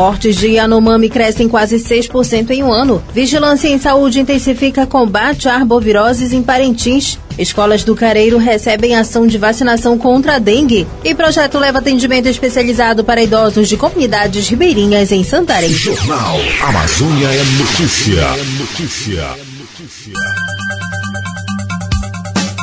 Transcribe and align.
Mortes 0.00 0.36
de 0.36 0.46
Yanomami 0.52 1.10
crescem 1.10 1.46
quase 1.46 1.76
6% 1.76 2.52
em 2.52 2.62
um 2.62 2.72
ano. 2.72 3.04
Vigilância 3.12 3.68
em 3.68 3.78
Saúde 3.78 4.18
intensifica 4.18 4.86
combate 4.86 5.46
a 5.46 5.54
arboviroses 5.54 6.32
em 6.32 6.42
Parintins. 6.42 7.18
Escolas 7.38 7.84
do 7.84 7.94
Careiro 7.94 8.38
recebem 8.38 8.96
ação 8.96 9.26
de 9.26 9.36
vacinação 9.36 9.98
contra 9.98 10.36
a 10.36 10.38
dengue. 10.38 10.86
E 11.04 11.14
projeto 11.14 11.58
leva 11.58 11.80
atendimento 11.80 12.28
especializado 12.28 13.04
para 13.04 13.22
idosos 13.22 13.68
de 13.68 13.76
comunidades 13.76 14.48
ribeirinhas 14.48 15.12
em 15.12 15.22
Santarém. 15.22 15.68
Jornal 15.68 16.38
Amazônia 16.62 17.26
é 17.26 17.44
notícia. 17.58 18.20
É 18.22 18.44
notícia. 18.58 19.36
notícia. 19.58 20.14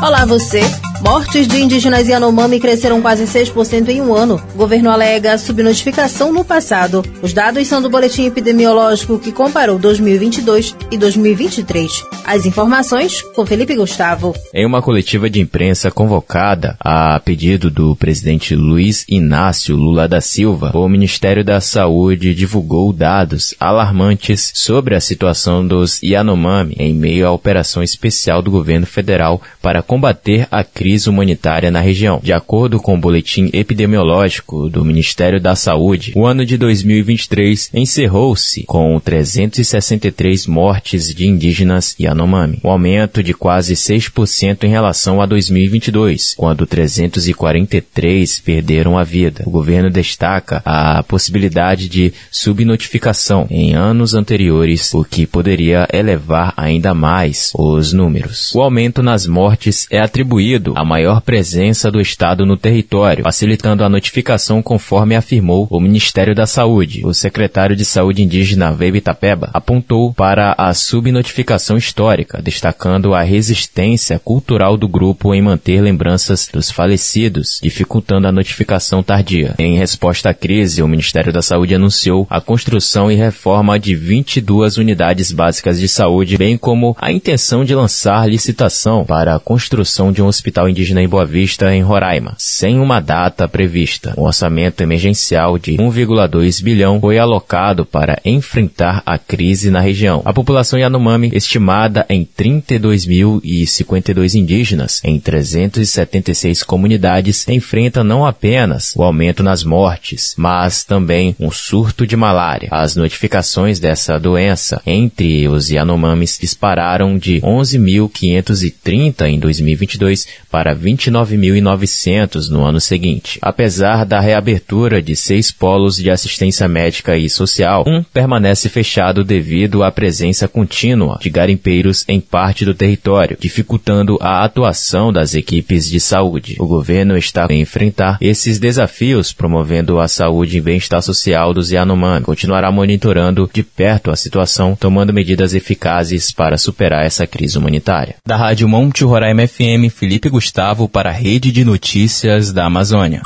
Olá 0.02 0.26
você. 0.26 0.64
Mortes 1.02 1.48
de 1.48 1.62
indígenas 1.62 2.08
Yanomami 2.08 2.60
cresceram 2.60 3.02
quase 3.02 3.26
6% 3.26 3.88
em 3.90 4.02
um 4.02 4.16
ano. 4.16 4.42
O 4.56 4.58
governo 4.58 4.90
alega 4.90 5.38
subnotificação 5.38 6.34
no 6.34 6.44
passado. 6.44 7.06
Os 7.22 7.34
dados 7.34 7.68
são 7.68 7.82
do 7.82 7.90
boletim 7.90 8.26
epidemiológico 8.26 9.20
que 9.20 9.32
comparou 9.32 9.78
2022 9.78 10.76
e 10.90 10.98
2023. 10.98 12.04
As 12.26 12.48
informações 12.48 13.22
com 13.22 13.46
Felipe 13.46 13.76
Gustavo. 13.76 14.34
Em 14.52 14.66
uma 14.66 14.82
coletiva 14.82 15.30
de 15.30 15.40
imprensa 15.40 15.92
convocada 15.92 16.76
a 16.80 17.20
pedido 17.20 17.70
do 17.70 17.96
presidente 17.96 18.56
Luiz 18.56 19.06
Inácio 19.08 19.76
Lula 19.76 20.08
da 20.08 20.20
Silva, 20.20 20.72
o 20.74 20.90
Ministério 20.90 21.44
da 21.44 21.62
Saúde 21.62 22.34
divulgou 22.34 22.92
dados 22.92 23.54
alarmantes 23.60 24.52
sobre 24.56 24.96
a 24.96 25.00
situação 25.00 25.66
dos 25.66 26.02
Yanomami 26.02 26.76
em 26.80 26.94
meio 26.94 27.28
à 27.28 27.32
operação 27.32 27.84
especial 27.84 28.42
do 28.42 28.50
governo 28.50 28.88
federal 28.88 29.40
para 29.62 29.84
combater 29.84 30.48
a 30.50 30.64
crise 30.64 30.87
crise 30.88 31.10
humanitária 31.10 31.70
na 31.70 31.82
região. 31.82 32.22
De 32.24 32.32
acordo 32.32 32.80
com 32.80 32.96
o 32.96 32.98
boletim 32.98 33.50
epidemiológico 33.52 34.70
do 34.70 34.86
Ministério 34.86 35.38
da 35.38 35.54
Saúde, 35.54 36.14
o 36.16 36.26
ano 36.26 36.46
de 36.46 36.58
2023 36.58 37.72
encerrou-se 37.74 38.64
com 38.64 38.98
363 38.98 40.48
mortes 40.48 41.14
de 41.14 41.28
indígenas 41.28 41.94
Yanomami, 42.00 42.62
um 42.64 42.70
aumento 42.70 43.22
de 43.22 43.34
quase 43.34 43.74
6% 43.74 44.64
em 44.64 44.70
relação 44.70 45.22
a 45.22 45.26
2022, 45.26 46.36
quando 46.38 46.66
343 46.66 48.40
perderam 48.40 48.98
a 48.98 49.04
vida. 49.04 49.44
O 49.46 49.52
governo 49.52 49.90
destaca 49.90 50.62
a 50.64 51.04
possibilidade 51.04 51.90
de 51.90 52.14
subnotificação 52.32 53.46
em 53.50 53.76
anos 53.76 54.14
anteriores, 54.14 54.94
o 54.94 55.04
que 55.04 55.26
poderia 55.26 55.86
elevar 55.92 56.54
ainda 56.56 56.94
mais 56.94 57.52
os 57.54 57.92
números. 57.92 58.56
O 58.56 58.62
aumento 58.62 59.04
nas 59.04 59.28
mortes 59.28 59.86
é 59.92 60.00
atribuído 60.00 60.77
a 60.78 60.86
maior 60.86 61.22
presença 61.22 61.90
do 61.90 62.00
Estado 62.00 62.46
no 62.46 62.56
território, 62.56 63.24
facilitando 63.24 63.84
a 63.84 63.90
notificação 63.90 64.62
conforme 64.62 65.16
afirmou 65.16 65.68
o 65.72 65.80
Ministério 65.80 66.36
da 66.36 66.46
Saúde. 66.46 67.02
O 67.04 67.16
secretário 67.16 67.76
de 67.76 67.84
Saúde 67.84 68.22
indígena 68.22 68.72
Veibe 68.72 69.00
Itapeba 69.00 69.50
apontou 69.54 70.14
para 70.14 70.54
a 70.56 70.72
subnotificação 70.76 71.78
histórica, 71.78 72.40
destacando 72.44 73.16
a 73.16 73.24
resistência 73.24 74.20
cultural 74.20 74.78
do 74.78 74.88
grupo 74.88 75.34
em 75.34 75.42
manter 75.42 75.82
lembranças 75.82 76.48
dos 76.54 76.70
falecidos, 76.70 77.60
dificultando 77.62 78.28
a 78.28 78.32
notificação 78.32 79.02
tardia. 79.02 79.56
Em 79.58 79.80
resposta 79.80 80.30
à 80.30 80.34
crise, 80.34 80.84
o 80.84 80.88
Ministério 80.88 81.34
da 81.34 81.42
Saúde 81.42 81.74
anunciou 81.74 82.28
a 82.30 82.40
construção 82.40 83.12
e 83.12 83.16
reforma 83.16 83.80
de 83.80 83.96
22 83.96 84.78
unidades 84.78 85.32
básicas 85.32 85.80
de 85.80 85.88
saúde, 85.88 86.38
bem 86.38 86.56
como 86.56 86.96
a 87.02 87.12
intenção 87.12 87.66
de 87.66 87.74
lançar 87.74 88.30
licitação 88.30 89.04
para 89.04 89.36
a 89.36 89.40
construção 89.40 90.12
de 90.12 90.22
um 90.22 90.28
hospital 90.28 90.67
indígena 90.70 91.02
em 91.02 91.08
Boa 91.08 91.26
Vista, 91.26 91.74
em 91.74 91.82
Roraima, 91.82 92.36
sem 92.38 92.80
uma 92.80 93.00
data 93.00 93.48
prevista. 93.48 94.14
Um 94.18 94.24
orçamento 94.24 94.82
emergencial 94.82 95.58
de 95.58 95.74
1,2 95.74 96.64
bilhão 96.64 97.00
foi 97.00 97.18
alocado 97.18 97.86
para 97.86 98.20
enfrentar 98.24 99.02
a 99.06 99.18
crise 99.18 99.70
na 99.70 99.80
região. 99.80 100.22
A 100.26 100.34
população 100.34 100.80
Yanomami, 100.80 101.32
estimada 101.34 102.06
em 102.10 102.26
32.052 102.26 104.36
indígenas 104.36 105.02
em 105.04 105.20
376 105.20 106.64
comunidades, 106.64 107.48
enfrenta 107.48 108.04
não 108.04 108.26
apenas 108.26 108.94
o 108.96 109.04
aumento 109.04 109.44
nas 109.44 109.64
mortes, 109.64 110.34
mas 110.38 110.84
também 110.84 111.36
um 111.40 111.52
surto 111.52 112.06
de 112.06 112.16
malária. 112.16 112.70
As 112.72 112.96
notificações 112.96 113.80
dessa 113.80 114.20
doença 114.20 114.82
entre 114.86 115.48
os 115.48 115.70
Yanomamis 115.70 116.38
dispararam 116.40 117.18
de 117.18 117.42
11.530 117.42 119.28
em 119.28 119.40
2022 119.40 120.28
para 120.58 120.76
29.900 120.76 122.50
no 122.50 122.66
ano 122.66 122.82
seguinte. 122.82 123.38
Apesar 123.44 124.04
da 124.04 124.20
reabertura 124.20 125.04
de 125.04 125.16
seis 125.16 125.52
polos 125.52 125.98
de 125.98 126.10
assistência 126.10 126.68
médica 126.68 127.16
e 127.16 127.30
social, 127.30 127.84
um 127.86 128.02
permanece 128.02 128.68
fechado 128.68 129.24
devido 129.24 129.84
à 129.84 129.92
presença 129.92 130.48
contínua 130.48 131.20
de 131.22 131.30
garimpeiros 131.30 132.04
em 132.08 132.20
parte 132.20 132.66
do 132.66 132.74
território, 132.74 133.38
dificultando 133.40 134.18
a 134.20 134.44
atuação 134.44 135.14
das 135.14 135.36
equipes 135.36 135.88
de 135.88 136.00
saúde. 136.00 136.56
O 136.58 136.66
governo 136.66 137.16
está 137.16 137.46
a 137.48 137.54
enfrentar 137.54 138.18
esses 138.20 138.58
desafios, 138.58 139.32
promovendo 139.32 140.00
a 140.00 140.08
saúde 140.08 140.58
e 140.58 140.62
bem-estar 140.62 141.04
social 141.04 141.54
dos 141.54 141.70
Yanomami. 141.70 142.26
Continuará 142.26 142.72
monitorando 142.72 143.48
de 143.54 143.62
perto 143.62 144.10
a 144.10 144.16
situação, 144.16 144.76
tomando 144.76 145.14
medidas 145.14 145.54
eficazes 145.54 146.32
para 146.32 146.58
superar 146.58 147.06
essa 147.06 147.28
crise 147.28 147.60
humanitária. 147.60 148.16
Da 148.26 148.36
Rádio 148.36 148.68
Monte 148.68 149.04
Roraima 149.04 149.46
FM, 149.48 149.94
Felipe 149.94 150.30
Gustavo 150.30 150.47
Gustavo 150.48 150.88
para 150.88 151.10
a 151.10 151.14
Rede 151.14 151.52
de 151.52 151.66
Notícias 151.66 152.54
da 152.54 152.66
Amazônia. 152.66 153.22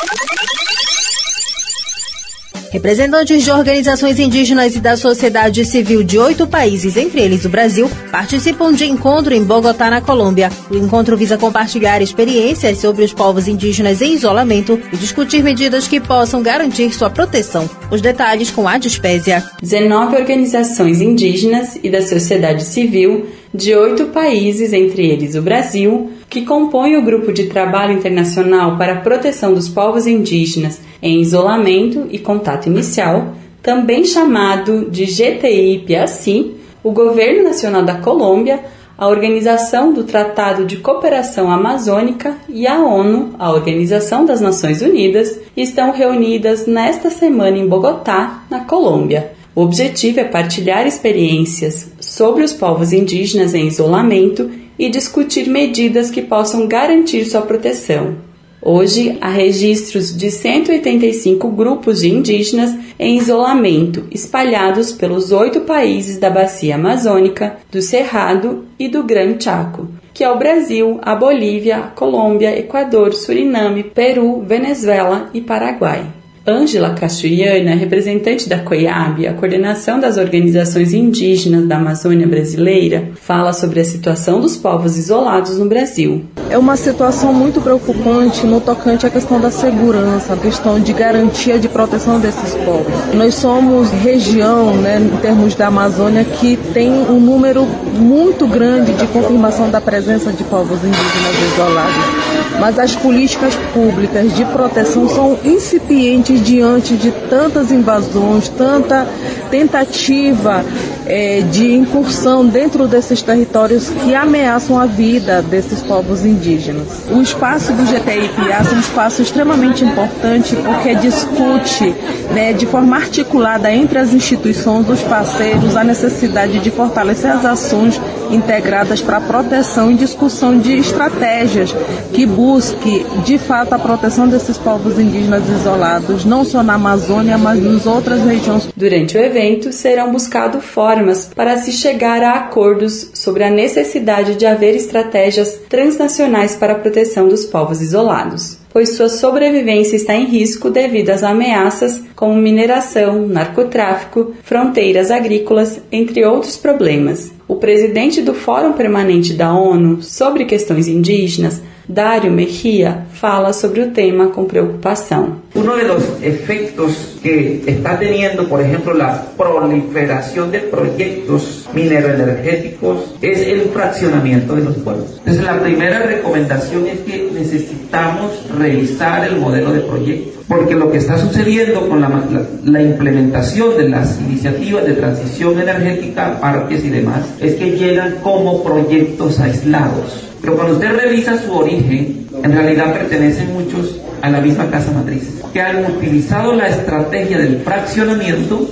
Representantes 2.72 3.44
de 3.44 3.52
organizações 3.52 4.18
indígenas 4.18 4.76
e 4.76 4.80
da 4.80 4.98
sociedade 4.98 5.64
civil 5.64 6.04
de 6.04 6.18
oito 6.18 6.48
países, 6.48 6.98
entre 6.98 7.22
eles 7.22 7.46
o 7.46 7.50
Brasil, 7.50 7.88
participam 8.12 8.74
de 8.74 8.86
encontro 8.86 9.36
em 9.36 9.44
Bogotá, 9.44 9.92
na 9.92 10.02
Colômbia. 10.02 10.50
O 10.72 10.76
encontro 10.76 11.16
visa 11.16 11.38
compartilhar 11.38 12.02
experiências 12.02 12.80
sobre 12.80 13.04
os 13.04 13.14
povos 13.14 13.48
indígenas 13.48 14.02
em 14.02 14.14
isolamento 14.16 14.82
e 14.92 14.98
discutir 14.98 15.44
medidas 15.44 15.88
que 15.88 16.00
possam 16.00 16.42
garantir 16.42 16.92
sua 16.92 17.10
proteção. 17.12 17.70
Os 17.92 18.02
detalhes 18.02 18.50
com 18.50 18.68
a 18.68 18.80
Dispésia. 18.80 19.44
19 19.62 20.16
organizações 20.16 21.02
indígenas 21.02 21.78
e 21.84 21.90
da 21.90 22.02
sociedade 22.02 22.64
civil 22.64 23.28
de 23.54 23.76
oito 23.76 24.08
países, 24.08 24.74
entre 24.74 25.06
eles 25.06 25.36
o 25.36 25.42
Brasil, 25.42 26.10
que 26.32 26.46
compõe 26.46 26.96
o 26.96 27.02
Grupo 27.02 27.34
de 27.34 27.48
Trabalho 27.48 27.92
Internacional 27.92 28.78
para 28.78 28.94
a 28.94 29.02
Proteção 29.02 29.54
dos 29.54 29.68
Povos 29.68 30.08
Indígenas 30.08 30.80
em 31.04 31.20
Isolamento 31.20 32.08
e 32.10 32.18
Contato 32.18 32.68
Inicial, 32.68 33.36
também 33.62 34.06
chamado 34.06 34.90
de 34.90 35.04
GTI-PACI, 35.04 36.56
o 36.82 36.92
Governo 36.92 37.44
Nacional 37.44 37.84
da 37.84 37.96
Colômbia, 37.96 38.62
a 38.98 39.10
Organização 39.10 39.92
do 39.92 40.06
Tratado 40.06 40.64
de 40.64 40.78
Cooperação 40.78 41.52
Amazônica 41.52 42.38
e 42.48 42.66
a 42.66 42.80
ONU, 42.80 43.36
a 43.38 43.52
Organização 43.52 44.24
das 44.24 44.40
Nações 44.40 44.82
Unidas, 44.82 45.38
estão 45.58 45.92
reunidas 45.92 46.66
nesta 46.66 47.10
semana 47.10 47.58
em 47.58 47.68
Bogotá, 47.68 48.46
na 48.50 48.62
Colômbia. 48.62 49.34
O 49.54 49.64
objetivo 49.64 50.22
é 50.22 50.24
partilhar 50.24 50.88
experiências 50.88 51.92
sobre 52.00 52.42
os 52.42 52.54
povos 52.54 52.94
indígenas 52.94 53.54
em 53.54 53.68
isolamento 53.68 54.50
e 54.82 54.90
discutir 54.90 55.48
medidas 55.48 56.10
que 56.10 56.24
possam 56.24 56.66
garantir 56.66 57.24
sua 57.26 57.44
proteção. 57.44 58.16
Hoje, 58.60 59.16
há 59.22 59.30
registros 59.30 60.16
de 60.16 60.32
185 60.32 61.48
grupos 61.50 62.02
de 62.02 62.10
indígenas 62.10 62.76
em 62.98 63.16
isolamento, 63.16 64.08
espalhados 64.10 64.92
pelos 64.92 65.32
oito 65.32 65.62
países 65.62 66.18
da 66.18 66.32
Bacia 66.32 66.76
Amazônica, 66.76 67.58
do 67.72 67.80
Cerrado 67.80 68.66
e 68.80 68.88
do 68.88 69.04
Gran 69.04 69.40
Chaco, 69.40 69.88
que 70.16 70.24
é 70.24 70.32
o 70.32 70.40
Brasil, 70.40 71.00
a 71.04 71.14
Bolívia, 71.14 71.78
a 71.78 71.88
Colômbia, 71.88 72.58
Equador, 72.58 73.14
Suriname, 73.14 73.84
Peru, 73.84 74.42
Venezuela 74.42 75.30
e 75.32 75.42
Paraguai. 75.42 76.21
Ângela 76.46 76.96
Castriana, 76.96 77.76
representante 77.76 78.50
da 78.50 78.58
COIAB, 78.58 79.28
a 79.28 79.34
coordenação 79.34 80.00
das 80.00 80.18
organizações 80.18 80.92
indígenas 80.92 81.68
da 81.68 81.78
Amazônia 81.78 82.28
brasileira, 82.28 83.12
fala 83.14 83.54
sobre 83.54 83.80
a 83.80 83.86
situação 83.86 84.42
dos 84.42 84.58
povos 84.58 84.98
isolados 84.98 85.60
no 85.60 85.66
Brasil. 85.66 86.26
É 86.50 86.58
uma 86.58 86.76
situação 86.76 87.32
muito 87.32 87.62
preocupante 87.62 88.48
no 88.48 88.60
tocante 88.60 89.06
à 89.06 89.10
questão 89.12 89.40
da 89.40 89.52
segurança, 89.52 90.34
a 90.34 90.38
questão 90.38 90.80
de 90.80 90.92
garantia 90.94 91.60
de 91.60 91.70
proteção 91.70 92.20
desses 92.20 92.56
povos. 92.56 92.92
Nós 93.14 93.36
somos 93.36 93.92
região, 93.92 94.76
né, 94.78 95.00
em 95.00 95.18
termos 95.18 95.54
da 95.54 95.68
Amazônia, 95.68 96.24
que 96.24 96.58
tem 96.74 96.92
um 96.92 97.20
número 97.20 97.68
muito 98.00 98.48
grande 98.48 98.94
de 98.94 99.06
confirmação 99.08 99.70
da 99.70 99.80
presença 99.80 100.32
de 100.32 100.44
povos 100.46 100.80
indígenas 100.80 101.54
isolados 101.54 102.32
mas 102.62 102.78
as 102.78 102.96
políticas 102.96 103.56
públicas 103.74 104.36
de 104.36 104.46
proteção 104.46 105.10
são 105.10 105.36
incipientes 105.44 106.31
diante 106.40 106.96
de 106.96 107.12
tantas 107.12 107.72
invasões, 107.72 108.50
tanta 108.50 109.08
tentativa 109.50 110.64
é, 111.06 111.42
de 111.42 111.74
incursão 111.74 112.46
dentro 112.46 112.88
desses 112.88 113.22
territórios 113.22 113.90
que 113.90 114.16
ameaçam 114.16 114.80
a 114.80 114.86
vida 114.86 115.42
desses 115.42 115.82
povos 115.82 116.24
indígenas. 116.24 116.88
O 117.12 117.22
espaço 117.22 117.74
do 117.74 117.84
GTI-PA 117.84 118.72
é 118.72 118.76
um 118.76 118.80
espaço 118.80 119.22
extremamente 119.22 119.84
importante 119.84 120.56
porque 120.56 120.96
discute 120.96 121.94
né, 122.34 122.54
de 122.54 122.66
forma 122.66 122.96
articulada 122.96 123.72
entre 123.72 123.98
as 124.00 124.14
instituições, 124.14 124.88
os 124.90 125.02
parceiros, 125.02 125.76
a 125.76 125.84
necessidade 125.84 126.60
de 126.60 126.72
fortalecer 126.72 127.32
as 127.32 127.46
ações 127.46 128.00
integradas 128.30 129.02
para 129.02 129.18
a 129.18 129.22
proteção 129.22 129.92
e 129.92 129.96
discussão 129.96 130.58
de 130.58 130.78
estratégias 130.78 131.76
que 132.14 132.26
busque, 132.26 133.06
de 133.26 133.38
fato, 133.38 133.74
a 133.74 133.80
proteção 133.80 134.28
desses 134.28 134.58
povos 134.58 134.98
indígenas 134.98 135.44
isolados, 135.50 136.21
não 136.26 136.44
só 136.44 136.64
na 136.64 136.76
Amazônia, 136.76 137.38
mas 137.38 137.60
em 137.60 137.90
outras 137.90 138.24
regiões. 138.24 138.70
Durante 138.76 139.18
o 139.18 139.22
evento, 139.22 139.72
serão 139.72 140.12
buscados 140.12 140.64
formas 140.64 141.30
para 141.36 141.58
se 141.58 141.72
chegar 141.72 142.24
a 142.24 142.34
acordos 142.34 143.12
sobre 143.14 143.44
a 143.44 143.50
necessidade 143.50 144.36
de 144.36 144.46
haver 144.46 144.76
estratégias 144.76 145.60
transnacionais 145.70 146.56
para 146.56 146.74
a 146.74 146.80
proteção 146.80 147.28
dos 147.28 147.46
povos 147.46 147.82
isolados 147.82 148.62
pois 148.74 148.96
sua 148.96 149.10
sobrevivência 149.10 149.96
está 149.96 150.16
em 150.16 150.26
risco 150.26 150.70
devido 150.70 151.10
às 151.10 151.24
ameaças 151.24 152.02
como 152.16 152.36
mineração, 152.36 153.28
narcotráfico, 153.28 154.34
fronteiras 154.44 155.12
agrícolas, 155.12 155.82
entre 155.92 156.26
outros 156.26 156.58
problemas. 156.58 157.32
O 157.48 157.56
presidente 157.56 158.22
do 158.22 158.34
Fórum 158.34 158.74
Permanente 158.74 159.34
da 159.34 159.54
ONU 159.54 160.02
sobre 160.02 160.46
Questões 160.46 160.88
Indígenas, 160.88 161.62
Dario 161.88 162.32
Mejía 162.32 163.06
fala 163.22 163.54
sobre 163.54 163.82
o 163.82 163.92
tema 163.92 164.30
com 164.30 164.46
preocupação. 164.46 165.38
Um 165.56 165.62
dos 165.62 166.24
efeitos 166.24 167.20
que 167.22 167.62
está 167.68 167.96
teniendo, 167.96 168.46
por 168.46 168.60
ejemplo, 168.60 168.96
la 168.96 169.12
proliferación 169.38 170.50
de 170.50 170.58
proyectos 170.58 171.70
mineroenergéticos 171.72 173.14
es 173.22 173.48
el 173.48 173.70
fraccionamiento 173.70 174.56
de 174.56 174.64
los 174.64 174.76
pueblos. 174.78 175.20
Entonces, 175.20 175.44
la 175.44 175.62
primera 175.62 176.00
recomendación 176.00 176.88
es 176.88 177.02
que 177.02 177.30
necesitamos 177.32 178.32
revisar 178.58 179.28
el 179.28 179.38
modelo 179.38 179.72
de 179.72 179.82
proyecto, 179.82 180.42
porque 180.48 180.74
lo 180.74 180.92
que 180.92 180.98
está 180.98 181.20
sucediendo 181.20 181.88
con 181.88 182.02
la, 182.02 182.10
la, 182.10 182.42
la 182.64 182.82
implementación 182.82 183.78
de 183.78 183.90
las 183.90 184.20
iniciativas 184.20 184.84
de 184.84 184.94
transición 184.94 185.60
energética, 185.60 186.40
parques 186.42 186.84
y 186.84 186.90
demás, 186.90 187.22
es 187.40 187.54
que 187.54 187.78
llegan 187.78 188.16
como 188.24 188.64
proyectos 188.64 189.40
aislados 189.40 190.32
pero 190.42 190.56
cuando 190.56 190.74
usted 190.74 190.98
revisa 190.98 191.38
su 191.38 191.54
origen, 191.54 192.21
en 192.44 192.52
realidad 192.54 192.94
pertenecen 192.94 193.54
muchos 193.54 194.00
a 194.22 194.30
la 194.30 194.42
misma 194.42 194.70
casa 194.70 194.92
matriz, 194.92 195.30
que 195.54 195.62
han 195.62 195.86
utilizado 195.86 196.54
la 196.54 196.68
estrategia 196.68 197.38
del 197.38 197.62
fraccionamiento 197.62 198.68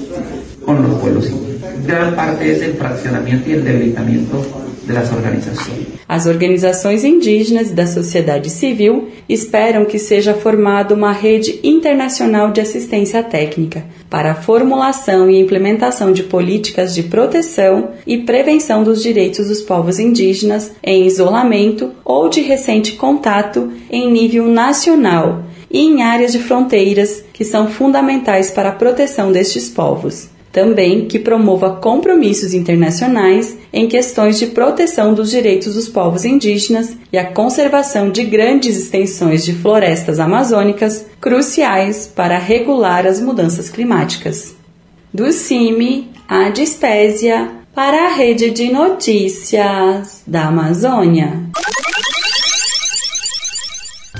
con 0.65 0.81
los 0.83 0.99
pueblos. 0.99 1.31
Gran 1.85 2.15
parte 2.15 2.51
es 2.51 2.61
el 2.61 2.73
fraccionamiento 2.73 3.49
y 3.49 3.53
el 3.53 3.63
debilitamiento 3.63 4.45
das 4.93 5.11
organizações. 5.11 5.99
As 6.07 6.25
organizações 6.25 7.03
indígenas 7.03 7.69
e 7.69 7.73
da 7.73 7.85
sociedade 7.85 8.49
civil 8.49 9.09
esperam 9.27 9.85
que 9.85 9.99
seja 9.99 10.33
formada 10.33 10.95
uma 10.95 11.11
rede 11.11 11.59
internacional 11.63 12.51
de 12.51 12.59
assistência 12.59 13.21
técnica 13.21 13.85
para 14.09 14.31
a 14.31 14.35
formulação 14.35 15.29
e 15.29 15.39
implementação 15.39 16.11
de 16.11 16.23
políticas 16.23 16.95
de 16.95 17.03
proteção 17.03 17.89
e 18.07 18.17
prevenção 18.17 18.83
dos 18.83 19.03
direitos 19.03 19.47
dos 19.47 19.61
povos 19.61 19.99
indígenas 19.99 20.71
em 20.83 21.05
isolamento 21.05 21.91
ou 22.03 22.27
de 22.27 22.41
recente 22.41 22.93
contato 22.93 23.71
em 23.91 24.11
nível 24.11 24.47
nacional 24.47 25.43
e 25.69 25.79
em 25.79 26.01
áreas 26.01 26.31
de 26.31 26.39
fronteiras 26.39 27.23
que 27.31 27.45
são 27.45 27.67
fundamentais 27.67 28.49
para 28.49 28.69
a 28.69 28.73
proteção 28.73 29.31
destes 29.31 29.69
povos. 29.69 30.27
Também 30.51 31.05
que 31.05 31.19
promova 31.19 31.75
compromissos 31.75 32.53
internacionais 32.53 33.57
em 33.71 33.87
questões 33.87 34.39
de 34.39 34.47
proteção 34.47 35.13
dos 35.13 35.29
direitos 35.29 35.75
dos 35.75 35.87
povos 35.87 36.25
indígenas 36.25 36.97
e 37.13 37.17
a 37.17 37.31
conservação 37.31 38.09
de 38.09 38.23
grandes 38.23 38.75
extensões 38.75 39.45
de 39.45 39.53
florestas 39.53 40.19
amazônicas 40.19 41.05
cruciais 41.21 42.07
para 42.07 42.37
regular 42.39 43.05
as 43.05 43.21
mudanças 43.21 43.69
climáticas. 43.69 44.55
Do 45.13 45.31
CIMI 45.31 46.09
à 46.27 46.49
Dispésia 46.49 47.49
para 47.75 48.07
a 48.07 48.13
Rede 48.13 48.49
de 48.49 48.71
Notícias 48.71 50.23
da 50.25 50.47
Amazônia 50.47 51.49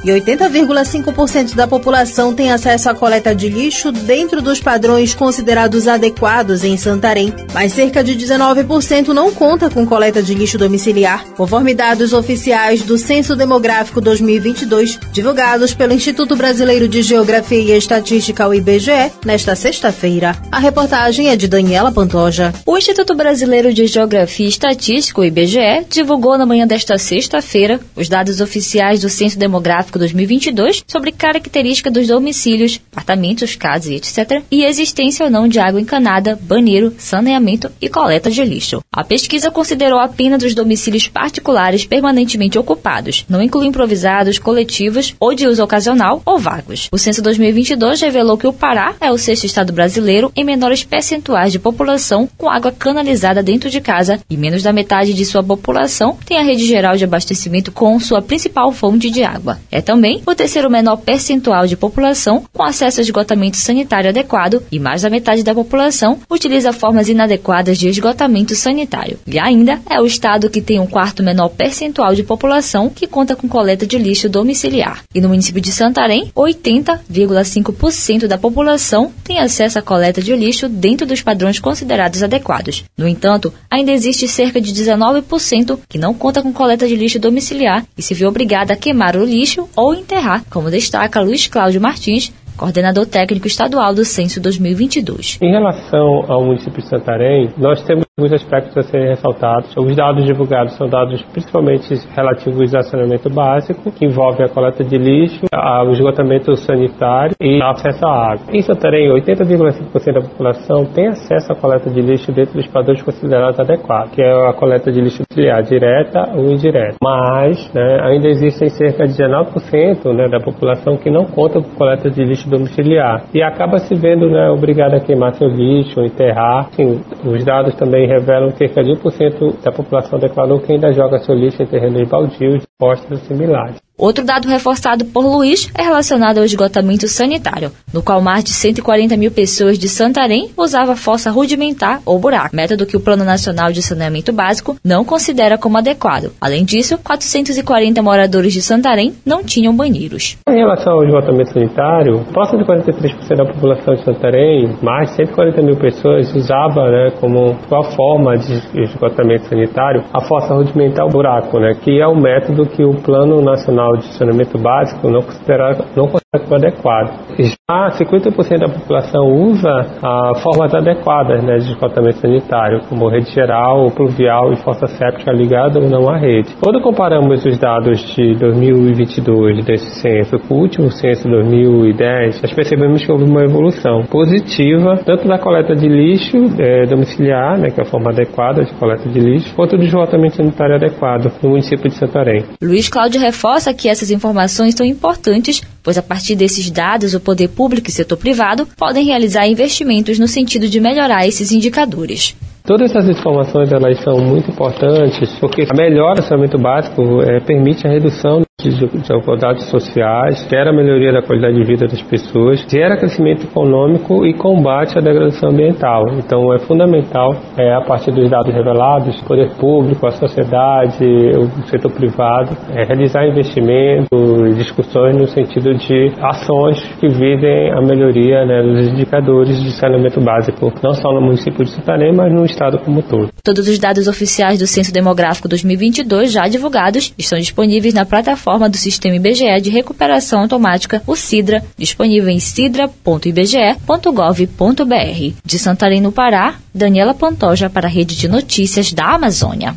e 0.03 0.09
80,5% 0.09 1.55
da 1.55 1.67
população 1.67 2.33
tem 2.33 2.51
acesso 2.51 2.89
à 2.89 2.95
coleta 2.95 3.33
de 3.33 3.49
lixo 3.49 3.91
dentro 3.91 4.41
dos 4.41 4.59
padrões 4.59 5.13
considerados 5.13 5.87
adequados 5.87 6.63
em 6.63 6.77
Santarém, 6.77 7.33
mas 7.53 7.73
cerca 7.73 8.03
de 8.03 8.15
19% 8.15 9.07
não 9.09 9.31
conta 9.31 9.69
com 9.69 9.85
coleta 9.85 10.21
de 10.21 10.33
lixo 10.33 10.57
domiciliar, 10.57 11.25
conforme 11.35 11.73
dados 11.73 12.13
oficiais 12.13 12.81
do 12.83 12.97
Censo 12.97 13.35
Demográfico 13.35 13.99
2022, 13.99 14.99
divulgados 15.11 15.73
pelo 15.73 15.93
Instituto 15.93 16.35
Brasileiro 16.35 16.87
de 16.87 17.01
Geografia 17.01 17.75
e 17.75 17.77
Estatística, 17.77 18.47
o 18.47 18.53
IBGE, 18.53 19.11
nesta 19.25 19.55
sexta-feira. 19.55 20.35
A 20.51 20.59
reportagem 20.59 21.29
é 21.29 21.35
de 21.35 21.47
Daniela 21.47 21.91
Pantoja. 21.91 22.53
O 22.65 22.77
Instituto 22.77 23.15
Brasileiro 23.15 23.73
de 23.73 23.87
Geografia 23.87 24.45
e 24.45 24.49
Estatística, 24.49 25.21
o 25.21 25.25
IBGE, 25.25 25.85
divulgou 25.89 26.37
na 26.37 26.45
manhã 26.45 26.67
desta 26.67 26.97
sexta-feira 26.97 27.79
os 27.95 28.07
dados 28.07 28.41
oficiais 28.41 28.99
do 29.01 29.09
Censo 29.09 29.37
Demográfico 29.39 29.88
2022 29.97 30.83
sobre 30.87 31.11
característica 31.11 31.89
dos 31.89 32.07
domicílios, 32.07 32.79
apartamentos, 32.91 33.55
casas 33.55 33.91
etc. 33.91 34.43
e 34.51 34.63
existência 34.63 35.25
ou 35.25 35.31
não 35.31 35.47
de 35.47 35.59
água 35.59 35.79
encanada, 35.79 36.37
banheiro, 36.41 36.93
saneamento 36.97 37.71
e 37.81 37.89
coleta 37.89 38.29
de 38.29 38.43
lixo. 38.43 38.81
A 38.91 39.03
pesquisa 39.03 39.49
considerou 39.49 39.99
apenas 39.99 40.43
os 40.43 40.53
domicílios 40.53 41.07
particulares 41.07 41.85
permanentemente 41.85 42.59
ocupados, 42.59 43.25
não 43.29 43.41
inclui 43.41 43.67
improvisados, 43.67 44.37
coletivos 44.37 45.15
ou 45.19 45.33
de 45.33 45.47
uso 45.47 45.63
ocasional 45.63 46.21
ou 46.25 46.37
vagos. 46.37 46.89
O 46.91 46.97
censo 46.97 47.21
2022 47.21 48.01
revelou 48.01 48.37
que 48.37 48.47
o 48.47 48.53
Pará 48.53 48.95
é 48.99 49.11
o 49.11 49.17
sexto 49.17 49.45
estado 49.45 49.71
brasileiro 49.71 50.31
em 50.35 50.43
menores 50.43 50.83
percentuais 50.83 51.51
de 51.51 51.59
população 51.59 52.27
com 52.37 52.49
água 52.49 52.71
canalizada 52.71 53.41
dentro 53.41 53.69
de 53.69 53.79
casa 53.79 54.19
e 54.29 54.35
menos 54.35 54.63
da 54.63 54.73
metade 54.73 55.13
de 55.13 55.25
sua 55.25 55.43
população 55.43 56.17
tem 56.25 56.37
a 56.37 56.43
rede 56.43 56.65
geral 56.65 56.97
de 56.97 57.03
abastecimento 57.03 57.71
com 57.71 57.99
sua 57.99 58.21
principal 58.21 58.71
fonte 58.71 59.09
de 59.09 59.23
água. 59.23 59.59
É 59.71 59.78
também 59.81 60.21
o 60.25 60.35
terceiro 60.35 60.69
menor 60.69 60.97
percentual 60.97 61.67
de 61.67 61.77
população 61.77 62.43
com 62.53 62.63
acesso 62.63 62.99
a 62.99 63.03
esgotamento 63.03 63.57
sanitário 63.57 64.09
adequado 64.09 64.63
e 64.71 64.79
mais 64.79 65.01
da 65.01 65.09
metade 65.09 65.43
da 65.43 65.55
população 65.55 66.19
utiliza 66.29 66.73
formas 66.73 67.09
inadequadas 67.09 67.77
de 67.77 67.87
esgotamento 67.87 68.55
sanitário. 68.55 69.19
E 69.27 69.39
ainda 69.39 69.79
é 69.89 69.99
o 70.01 70.05
estado 70.05 70.49
que 70.49 70.61
tem 70.61 70.79
um 70.79 70.87
quarto 70.87 71.23
menor 71.23 71.49
percentual 71.49 72.15
de 72.15 72.23
população 72.23 72.89
que 72.89 73.07
conta 73.07 73.35
com 73.35 73.47
coleta 73.47 73.85
de 73.85 73.97
lixo 73.97 74.29
domiciliar. 74.29 75.03
E 75.13 75.21
no 75.21 75.29
município 75.29 75.61
de 75.61 75.71
Santarém, 75.71 76.31
80,5% 76.35 78.27
da 78.27 78.37
população 78.37 79.11
tem 79.23 79.39
acesso 79.39 79.79
à 79.79 79.81
coleta 79.81 80.21
de 80.21 80.35
lixo 80.35 80.67
dentro 80.67 81.05
dos 81.05 81.21
padrões 81.21 81.59
considerados 81.59 82.23
adequados. 82.23 82.83
No 82.97 83.07
entanto, 83.07 83.53
ainda 83.69 83.91
existe 83.91 84.27
cerca 84.27 84.59
de 84.59 84.73
19% 84.73 85.79
que 85.87 85.97
não 85.97 86.13
conta 86.13 86.41
com 86.41 86.51
coleta 86.51 86.87
de 86.87 86.95
lixo 86.95 87.19
domiciliar 87.19 87.85
e 87.97 88.01
se 88.01 88.13
vê 88.13 88.25
obrigada 88.25 88.73
a 88.73 88.77
queimar 88.77 89.15
o 89.15 89.23
lixo 89.23 89.68
ou 89.75 89.93
enterrar, 89.93 90.43
como 90.49 90.69
destaca 90.69 91.21
Luiz 91.21 91.47
Cláudio 91.47 91.81
Martins, 91.81 92.31
coordenador 92.57 93.05
técnico 93.05 93.47
estadual 93.47 93.93
do 93.93 94.03
Censo 94.03 94.41
2022. 94.41 95.39
Em 95.41 95.51
relação 95.51 96.25
ao 96.27 96.43
município 96.43 96.81
de 96.81 96.89
Santarém, 96.89 97.49
nós 97.57 97.81
temos 97.83 98.05
Alguns 98.19 98.33
aspectos 98.33 98.77
a 98.77 98.83
serem 98.83 99.07
ressaltados. 99.07 99.73
Os 99.77 99.95
dados 99.95 100.25
divulgados 100.25 100.73
são 100.73 100.89
dados 100.89 101.21
principalmente 101.31 101.95
relativos 102.13 102.75
ao 102.75 102.83
saneamento 102.83 103.29
básico, 103.29 103.89
que 103.93 104.05
envolvem 104.05 104.45
a 104.45 104.49
coleta 104.49 104.83
de 104.83 104.97
lixo, 104.97 105.45
o 105.53 105.91
esgotamento 105.91 106.53
sanitário 106.57 107.33
e 107.41 107.63
acesso 107.63 108.05
à 108.05 108.33
água. 108.33 108.45
Em 108.51 108.61
Santarém, 108.61 109.09
80,5% 109.09 110.13
da 110.13 110.21
população 110.21 110.83
tem 110.93 111.07
acesso 111.07 111.53
à 111.53 111.55
coleta 111.55 111.89
de 111.89 112.01
lixo 112.01 112.29
dentro 112.33 112.55
dos 112.55 112.67
padrões 112.67 113.01
considerados 113.01 113.57
adequados, 113.57 114.11
que 114.11 114.21
é 114.21 114.49
a 114.49 114.51
coleta 114.51 114.91
de 114.91 114.99
lixo 114.99 115.23
auxiliar 115.23 115.63
direta 115.63 116.29
ou 116.35 116.51
indireta. 116.51 116.97
Mas 117.01 117.73
né, 117.73 118.01
ainda 118.03 118.27
existem 118.27 118.67
cerca 118.67 119.07
de 119.07 119.13
19% 119.13 120.13
né, 120.13 120.27
da 120.27 120.41
população 120.41 120.97
que 120.97 121.09
não 121.09 121.23
conta 121.23 121.61
com 121.61 121.69
coleta 121.69 122.09
de 122.09 122.21
lixo 122.21 122.49
domiciliar 122.49 123.23
e 123.33 123.41
acaba 123.41 123.77
se 123.77 123.95
vendo 123.95 124.29
né, 124.29 124.49
obrigada 124.49 124.97
a 124.97 124.99
queimar 124.99 125.33
seu 125.35 125.47
lixo, 125.47 126.01
enterrar. 126.01 126.67
Sim, 126.71 126.99
os 127.25 127.45
dados 127.45 127.75
também 127.75 128.08
revelam 128.09 128.51
que 128.51 128.67
cerca 128.67 128.83
de 128.83 128.91
1% 128.91 129.63
da 129.63 129.71
população 129.71 130.19
declarou 130.19 130.59
que 130.59 130.73
ainda 130.73 130.91
joga 130.91 131.19
seu 131.19 131.35
lixo 131.35 131.61
em 131.61 131.67
terrenos 131.67 132.09
baldios, 132.09 132.65
postos 132.77 133.19
similares. 133.21 133.88
Outro 133.99 134.23
dado 134.23 134.47
reforçado 134.47 135.03
por 135.03 135.25
Luiz 135.25 135.69
é 135.77 135.83
relacionado 135.83 136.37
ao 136.37 136.45
esgotamento 136.45 137.05
sanitário, 137.05 137.69
no 137.93 138.01
qual 138.01 138.21
mais 138.21 138.45
de 138.45 138.51
140 138.51 139.17
mil 139.17 139.29
pessoas 139.29 139.77
de 139.77 139.89
Santarém 139.89 140.49
usavam 140.55 140.95
fossa 140.95 141.29
rudimentar 141.29 141.99
ou 142.05 142.17
buraco, 142.17 142.55
método 142.55 142.85
que 142.85 142.95
o 142.95 143.01
Plano 143.01 143.25
Nacional 143.25 143.73
de 143.73 143.81
Saneamento 143.81 144.31
Básico 144.31 144.77
não 144.85 145.03
considera 145.03 145.57
como 145.57 145.77
adequado. 145.77 146.31
Além 146.39 146.63
disso, 146.63 146.97
440 147.03 148.01
moradores 148.01 148.53
de 148.53 148.61
Santarém 148.61 149.13
não 149.25 149.43
tinham 149.43 149.75
banheiros. 149.75 150.37
Em 150.47 150.55
relação 150.55 150.93
ao 150.93 151.03
esgotamento 151.03 151.51
sanitário, 151.51 152.23
próximo 152.31 152.63
de 152.63 152.71
43% 152.71 153.35
da 153.35 153.45
população 153.45 153.95
de 153.95 154.05
Santarém, 154.05 154.77
mais 154.81 155.09
de 155.09 155.17
140 155.17 155.61
mil 155.61 155.75
pessoas 155.75 156.33
usava 156.33 156.89
né, 156.89 157.11
como 157.19 157.53
qual 157.67 157.83
forma 157.91 158.37
de 158.37 158.61
esgotamento 158.81 159.49
sanitário 159.49 160.05
a 160.13 160.21
fossa 160.21 160.53
rudimentar 160.53 161.03
ou 161.03 161.11
buraco, 161.11 161.59
né, 161.59 161.73
que 161.83 161.99
é 161.99 162.07
o 162.07 162.15
método 162.15 162.65
que 162.65 162.81
o 162.81 162.93
Plano 162.93 163.41
Nacional 163.41 163.88
Nacional 163.89 163.97
de 163.97 164.13
Saneamento 164.13 164.57
Básico 164.57 165.09
não 165.09 165.21
considera 165.21 165.77
não 165.95 166.07
considera 166.07 166.18
adequado. 166.31 167.09
Já 167.39 167.89
50% 167.89 168.59
da 168.59 168.69
população 168.69 169.25
usa 169.25 169.71
a 170.03 170.35
formas 170.43 170.71
adequadas 170.75 171.43
né, 171.43 171.57
de 171.57 171.71
esgotamento 171.71 172.19
sanitário, 172.19 172.81
como 172.87 173.09
rede 173.09 173.31
geral, 173.31 173.89
pluvial 173.89 174.53
e 174.53 174.55
fossa 174.57 174.85
séptica 174.85 175.31
ligada 175.31 175.79
ou 175.79 175.89
não 175.89 176.07
à 176.07 176.19
rede. 176.19 176.55
Quando 176.61 176.81
comparamos 176.81 177.43
os 177.43 177.57
dados 177.57 177.99
de 178.13 178.35
2022 178.35 179.65
desse 179.65 180.01
censo 180.01 180.37
com 180.47 180.53
o 180.53 180.59
último 180.59 180.91
censo 180.91 181.23
de 181.23 181.31
2010, 181.31 182.43
nós 182.43 182.53
percebemos 182.53 183.03
que 183.03 183.11
houve 183.11 183.23
uma 183.23 183.43
evolução 183.43 184.03
positiva, 184.05 185.01
tanto 185.03 185.27
na 185.27 185.39
coleta 185.39 185.75
de 185.75 185.87
lixo 185.87 186.37
é, 186.59 186.85
domiciliar, 186.85 187.57
né, 187.57 187.71
que 187.71 187.81
é 187.81 187.83
a 187.83 187.89
forma 187.89 188.11
adequada 188.11 188.63
de 188.63 188.71
coleta 188.75 189.09
de 189.09 189.19
lixo, 189.19 189.55
quanto 189.55 189.75
do 189.75 189.83
esgotamento 189.83 190.35
sanitário 190.35 190.75
adequado 190.75 191.31
no 191.41 191.49
município 191.49 191.89
de 191.89 191.95
Santarém. 191.95 192.45
Luiz 192.61 192.87
Cláudio 192.87 193.19
reforça 193.19 193.73
que 193.73 193.89
essas 193.89 194.11
informações 194.11 194.75
são 194.75 194.85
importantes, 194.85 195.63
pois 195.89 195.97
a 195.97 196.03
partir 196.03 196.35
desses 196.35 196.69
dados 196.69 197.15
o 197.15 197.19
poder 197.19 197.47
público 197.47 197.89
e 197.89 197.91
setor 197.91 198.15
privado 198.15 198.67
podem 198.77 199.05
realizar 199.05 199.47
investimentos 199.47 200.19
no 200.19 200.27
sentido 200.27 200.69
de 200.69 200.79
melhorar 200.79 201.25
esses 201.25 201.51
indicadores. 201.51 202.35
Todas 202.63 202.91
essas 202.91 203.09
informações 203.09 203.71
elas 203.71 203.99
são 204.03 204.19
muito 204.19 204.51
importantes 204.51 205.27
porque 205.39 205.65
a 205.67 205.73
melhora 205.73 206.21
do 206.21 206.27
saneamento 206.27 206.59
básico 206.59 207.23
é, 207.23 207.39
permite 207.39 207.87
a 207.87 207.89
redução 207.89 208.43
desigualdades 208.63 209.69
sociais, 209.69 210.45
gera 210.49 210.73
melhoria 210.73 211.11
da 211.11 211.21
qualidade 211.21 211.55
de 211.55 211.63
vida 211.63 211.87
das 211.87 212.01
pessoas, 212.01 212.65
gera 212.69 212.97
crescimento 212.97 213.45
econômico 213.45 214.25
e 214.25 214.33
combate 214.33 214.97
à 214.97 215.01
degradação 215.01 215.49
ambiental. 215.49 216.05
Então 216.17 216.53
é 216.53 216.59
fundamental, 216.59 217.35
é, 217.57 217.73
a 217.73 217.81
partir 217.81 218.11
dos 218.11 218.29
dados 218.29 218.53
revelados, 218.53 219.19
o 219.21 219.25
poder 219.25 219.49
público, 219.55 220.05
a 220.05 220.11
sociedade, 220.11 221.05
o 221.05 221.67
setor 221.67 221.91
privado, 221.91 222.55
é, 222.73 222.83
realizar 222.83 223.25
investimentos, 223.25 224.57
discussões 224.57 225.15
no 225.15 225.27
sentido 225.27 225.73
de 225.75 226.11
ações 226.21 226.83
que 226.99 227.07
visem 227.07 227.71
a 227.71 227.81
melhoria 227.81 228.45
né, 228.45 228.61
dos 228.61 228.89
indicadores 228.89 229.61
de 229.61 229.71
saneamento 229.71 230.19
básico, 230.21 230.71
não 230.83 230.93
só 230.93 231.13
no 231.13 231.21
município 231.21 231.63
de 231.63 231.71
Santarém, 231.71 232.13
mas 232.13 232.33
no 232.33 232.45
estado 232.45 232.79
como 232.79 232.99
um 232.99 233.01
todo. 233.01 233.38
Todos 233.43 233.67
os 233.67 233.79
dados 233.79 234.07
oficiais 234.07 234.59
do 234.59 234.67
Censo 234.67 234.91
Demográfico 234.91 235.47
2022 235.47 236.31
já 236.31 236.47
divulgados 236.47 237.13
estão 237.17 237.39
disponíveis 237.39 237.93
na 237.93 238.05
plataforma 238.05 238.69
do 238.69 238.77
Sistema 238.77 239.15
IBGE 239.15 239.61
de 239.61 239.69
Recuperação 239.69 240.41
Automática, 240.41 241.01
o 241.07 241.15
CIDRA, 241.15 241.63
disponível 241.77 242.29
em 242.29 242.39
cidra.ibge.gov.br. 242.39 245.33
De 245.45 245.59
Santarém, 245.59 246.01
no 246.01 246.11
Pará, 246.11 246.55
Daniela 246.73 247.13
Pantoja 247.13 247.69
para 247.69 247.87
a 247.87 247.91
Rede 247.91 248.15
de 248.15 248.27
Notícias 248.27 248.93
da 248.93 249.15
Amazônia. 249.15 249.75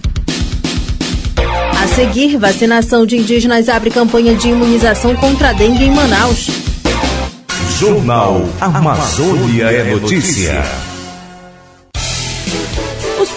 A 1.83 1.87
seguir, 1.89 2.37
vacinação 2.37 3.05
de 3.05 3.17
indígenas 3.17 3.69
abre 3.69 3.91
campanha 3.91 4.35
de 4.35 4.49
imunização 4.49 5.17
contra 5.17 5.51
a 5.51 5.53
dengue 5.53 5.85
em 5.85 5.91
Manaus. 5.91 6.49
Jornal 7.79 8.45
Amazônia 8.61 9.65
é 9.65 9.95
Notícia 9.95 10.63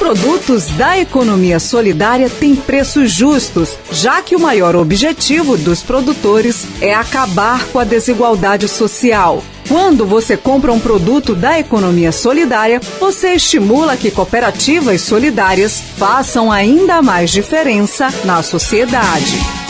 produtos 0.06 0.68
da 0.68 1.00
economia 1.00 1.60
solidária 1.60 2.30
têm 2.30 2.56
preços 2.56 3.12
justos, 3.12 3.76
já 3.92 4.22
que 4.22 4.36
o 4.36 4.40
maior 4.40 4.76
objetivo 4.76 5.58
dos 5.58 5.82
produtores 5.82 6.68
é 6.80 6.94
acabar 6.94 7.66
com 7.70 7.80
a 7.80 7.84
desigualdade 7.84 8.68
social. 8.68 9.44
Quando 9.68 10.06
você 10.06 10.38
compra 10.38 10.72
um 10.72 10.80
produto 10.80 11.34
da 11.34 11.60
economia 11.60 12.12
solidária, 12.12 12.80
você 13.00 13.34
estimula 13.34 13.98
que 13.98 14.12
cooperativas 14.12 15.02
solidárias 15.02 15.82
façam 15.98 16.52
ainda 16.52 17.02
mais 17.02 17.32
diferença 17.32 18.14
na 18.24 18.44
sociedade. 18.44 19.65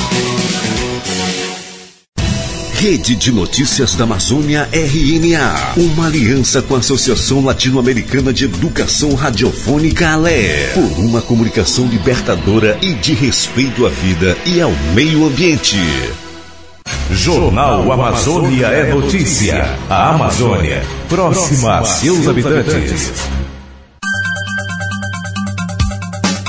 Rede 2.78 3.16
de 3.16 3.32
Notícias 3.32 3.96
da 3.96 4.04
Amazônia 4.04 4.68
RNA. 4.74 5.76
Uma 5.78 6.08
aliança 6.08 6.62
com 6.62 6.76
a 6.76 6.80
Associação 6.80 7.44
Latino-Americana 7.44 8.34
de 8.34 8.44
Educação 8.44 9.16
Radiofônica 9.16 10.10
ALE. 10.10 10.72
Por 10.74 11.00
uma 11.00 11.22
comunicação 11.22 11.88
libertadora 11.88 12.78
e 12.82 12.94
de 12.94 13.14
respeito 13.14 13.86
à 13.86 13.90
vida 13.90 14.38
e 14.46 14.60
ao 14.60 14.72
meio 14.94 15.26
ambiente. 15.26 15.80
Jornal 17.10 17.90
Amazônia 17.90 18.68
é 18.68 18.94
notícia. 18.94 19.78
A 19.90 20.10
Amazônia, 20.10 20.84
próxima 21.08 21.80
a 21.80 21.86
seus 21.86 22.28
habitantes. 22.28 23.14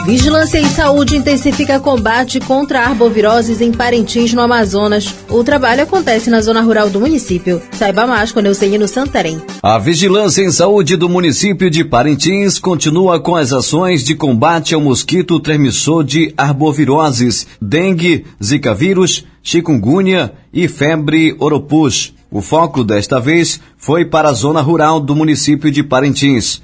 Vigilância 0.06 0.60
em 0.60 0.66
Saúde 0.66 1.16
intensifica 1.16 1.80
combate 1.80 2.38
contra 2.38 2.78
arboviroses 2.78 3.60
em 3.60 3.72
Parintins, 3.72 4.32
no 4.32 4.40
Amazonas. 4.40 5.12
O 5.28 5.42
trabalho 5.42 5.82
acontece 5.82 6.30
na 6.30 6.40
zona 6.40 6.60
rural 6.60 6.88
do 6.88 7.00
município. 7.00 7.60
Saiba 7.72 8.06
mais 8.06 8.30
com 8.30 8.38
Neucenino 8.38 8.86
Santarém. 8.86 9.42
A 9.60 9.78
Vigilância 9.78 10.44
em 10.44 10.50
Saúde 10.52 10.94
do 10.94 11.08
município 11.08 11.68
de 11.68 11.82
Parintins 11.82 12.60
continua 12.60 13.18
com 13.18 13.34
as 13.34 13.52
ações 13.52 14.04
de 14.04 14.14
combate 14.14 14.76
ao 14.76 14.80
mosquito 14.80 15.40
transmissor 15.40 16.04
de 16.04 16.32
arboviroses, 16.36 17.44
dengue, 17.60 18.26
zika 18.42 18.72
vírus, 18.72 19.25
chikungunya 19.42 20.32
e 20.52 20.68
febre 20.68 21.34
oropus. 21.36 22.14
O 22.30 22.40
foco 22.40 22.84
desta 22.84 23.18
vez 23.18 23.58
foi 23.76 24.04
para 24.04 24.28
a 24.28 24.34
zona 24.34 24.60
rural 24.60 25.00
do 25.00 25.16
município 25.16 25.68
de 25.68 25.82
Parintins. 25.82 26.62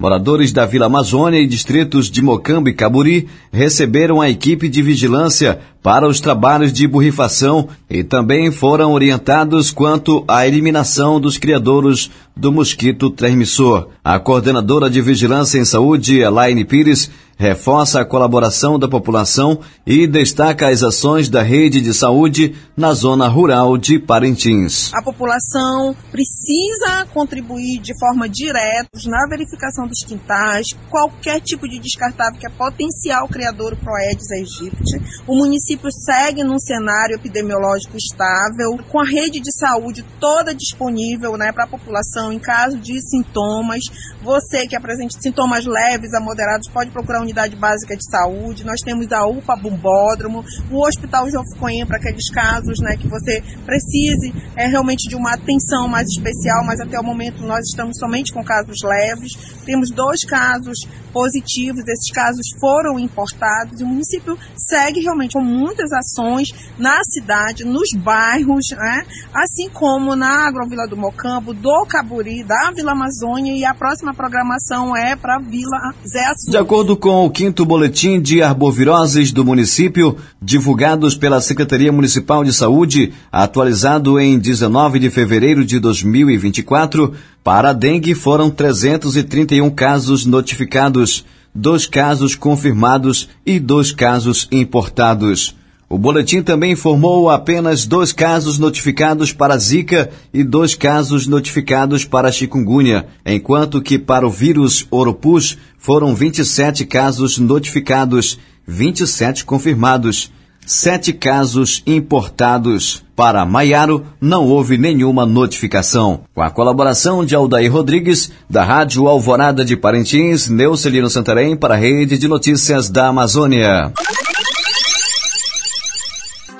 Moradores 0.00 0.50
da 0.50 0.64
Vila 0.64 0.86
Amazônia 0.86 1.38
e 1.38 1.46
distritos 1.46 2.10
de 2.10 2.22
Mocambo 2.22 2.70
e 2.70 2.72
Caburi 2.72 3.28
receberam 3.52 4.18
a 4.18 4.30
equipe 4.30 4.66
de 4.66 4.80
vigilância 4.80 5.60
para 5.82 6.08
os 6.08 6.20
trabalhos 6.20 6.72
de 6.72 6.88
borrifação 6.88 7.68
e 7.88 8.02
também 8.02 8.50
foram 8.50 8.94
orientados 8.94 9.70
quanto 9.70 10.24
à 10.26 10.46
eliminação 10.46 11.20
dos 11.20 11.36
criadouros 11.36 12.10
do 12.34 12.50
mosquito 12.50 13.10
transmissor. 13.10 13.88
A 14.02 14.18
coordenadora 14.18 14.88
de 14.88 15.02
Vigilância 15.02 15.58
em 15.58 15.66
Saúde, 15.66 16.18
Elaine 16.18 16.64
Pires, 16.64 17.10
reforça 17.40 18.02
a 18.02 18.04
colaboração 18.04 18.78
da 18.78 18.86
população 18.86 19.60
e 19.86 20.06
destaca 20.06 20.68
as 20.68 20.82
ações 20.82 21.30
da 21.30 21.42
rede 21.42 21.80
de 21.80 21.94
saúde 21.94 22.54
na 22.76 22.92
zona 22.92 23.28
rural 23.28 23.78
de 23.78 23.98
Parintins. 23.98 24.92
A 24.92 25.02
população 25.02 25.96
precisa 26.10 27.06
contribuir 27.14 27.80
de 27.80 27.98
forma 27.98 28.28
direta 28.28 28.90
na 29.06 29.26
verificação 29.26 29.86
dos 29.86 30.04
quintais, 30.04 30.66
qualquer 30.90 31.40
tipo 31.40 31.66
de 31.66 31.78
descartável 31.78 32.38
que 32.38 32.46
é 32.46 32.50
potencial 32.50 33.26
criador 33.26 33.74
pro 33.74 33.94
Aedes 33.94 34.30
aegypti. 34.32 35.22
O 35.26 35.34
município 35.34 35.88
segue 35.90 36.44
num 36.44 36.58
cenário 36.58 37.14
epidemiológico 37.14 37.96
estável, 37.96 38.76
com 38.90 39.00
a 39.00 39.06
rede 39.06 39.40
de 39.40 39.50
saúde 39.56 40.04
toda 40.20 40.54
disponível 40.54 41.38
né, 41.38 41.52
para 41.52 41.64
a 41.64 41.68
população 41.68 42.30
em 42.30 42.38
caso 42.38 42.76
de 42.76 43.00
sintomas. 43.00 43.80
Você 44.22 44.66
que 44.66 44.76
apresente 44.76 45.16
sintomas 45.18 45.64
leves 45.64 46.12
a 46.12 46.20
moderados 46.20 46.68
pode 46.68 46.90
procurar 46.90 47.22
um 47.22 47.29
unidade 47.30 47.56
básica 47.56 47.96
de 47.96 48.04
saúde, 48.10 48.66
nós 48.66 48.80
temos 48.80 49.10
a 49.12 49.24
UPA 49.24 49.56
Bumbódromo, 49.56 50.44
o 50.70 50.84
Hospital 50.84 51.30
Joficoen 51.30 51.86
para 51.86 51.96
aqueles 51.96 52.28
casos 52.30 52.80
né, 52.80 52.96
que 52.96 53.08
você 53.08 53.42
precise 53.64 54.34
é, 54.56 54.66
realmente 54.66 55.08
de 55.08 55.14
uma 55.14 55.34
atenção 55.34 55.88
mais 55.88 56.08
especial, 56.08 56.64
mas 56.66 56.80
até 56.80 56.98
o 56.98 57.04
momento 57.04 57.42
nós 57.42 57.64
estamos 57.66 57.96
somente 57.98 58.32
com 58.32 58.42
casos 58.42 58.78
leves. 58.82 59.32
Temos 59.64 59.90
dois 59.90 60.24
casos 60.24 60.78
positivos, 61.12 61.86
esses 61.86 62.10
casos 62.12 62.46
foram 62.60 62.98
importados 62.98 63.80
e 63.80 63.84
o 63.84 63.86
município 63.86 64.36
segue 64.56 65.00
realmente 65.00 65.32
com 65.32 65.42
muitas 65.42 65.90
ações 65.92 66.48
na 66.78 67.00
cidade, 67.04 67.64
nos 67.64 67.90
bairros, 67.96 68.70
né? 68.72 69.04
assim 69.34 69.68
como 69.70 70.16
na 70.16 70.48
Agrovila 70.48 70.86
do 70.86 70.96
Mocambo, 70.96 71.52
do 71.52 71.84
Caburi, 71.86 72.42
da 72.44 72.70
Vila 72.74 72.92
Amazônia 72.92 73.52
e 73.56 73.64
a 73.64 73.74
próxima 73.74 74.14
programação 74.14 74.96
é 74.96 75.14
para 75.16 75.38
Vila 75.38 75.94
Zé 76.06 76.24
Assunção. 76.24 76.50
De 76.50 76.58
acordo 76.58 76.96
com 76.96 77.19
o 77.24 77.30
quinto 77.30 77.64
boletim 77.64 78.20
de 78.20 78.42
arboviroses 78.42 79.32
do 79.32 79.44
município, 79.44 80.16
divulgados 80.40 81.16
pela 81.16 81.40
Secretaria 81.40 81.92
Municipal 81.92 82.42
de 82.42 82.52
Saúde, 82.52 83.12
atualizado 83.30 84.18
em 84.18 84.38
19 84.38 84.98
de 84.98 85.10
fevereiro 85.10 85.64
de 85.64 85.78
2024, 85.78 87.14
para 87.42 87.70
a 87.70 87.72
dengue 87.72 88.14
foram 88.14 88.50
331 88.50 89.70
casos 89.70 90.26
notificados, 90.26 91.24
dois 91.54 91.86
casos 91.86 92.34
confirmados 92.34 93.28
e 93.44 93.58
dois 93.60 93.92
casos 93.92 94.48
importados. 94.50 95.59
O 95.92 95.98
boletim 95.98 96.40
também 96.40 96.70
informou 96.70 97.28
apenas 97.28 97.84
dois 97.84 98.12
casos 98.12 98.60
notificados 98.60 99.32
para 99.32 99.58
Zika 99.58 100.08
e 100.32 100.44
dois 100.44 100.76
casos 100.76 101.26
notificados 101.26 102.04
para 102.04 102.30
chikungunya, 102.30 103.06
enquanto 103.26 103.82
que 103.82 103.98
para 103.98 104.24
o 104.24 104.30
vírus 104.30 104.86
Oropus 104.88 105.58
foram 105.76 106.14
27 106.14 106.86
casos 106.86 107.38
notificados, 107.38 108.38
27 108.64 109.44
confirmados, 109.44 110.30
sete 110.64 111.12
casos 111.12 111.82
importados. 111.84 113.02
Para 113.16 113.44
Maiaro, 113.44 114.06
não 114.20 114.46
houve 114.46 114.78
nenhuma 114.78 115.26
notificação. 115.26 116.20
Com 116.32 116.40
a 116.40 116.50
colaboração 116.50 117.24
de 117.24 117.34
Aldair 117.34 117.70
Rodrigues, 117.70 118.30
da 118.48 118.62
Rádio 118.62 119.08
Alvorada 119.08 119.64
de 119.64 119.76
Parintins, 119.76 120.46
Neucelino 120.46 121.10
Santarém, 121.10 121.56
para 121.56 121.74
a 121.74 121.76
Rede 121.76 122.16
de 122.16 122.28
Notícias 122.28 122.88
da 122.88 123.08
Amazônia. 123.08 123.92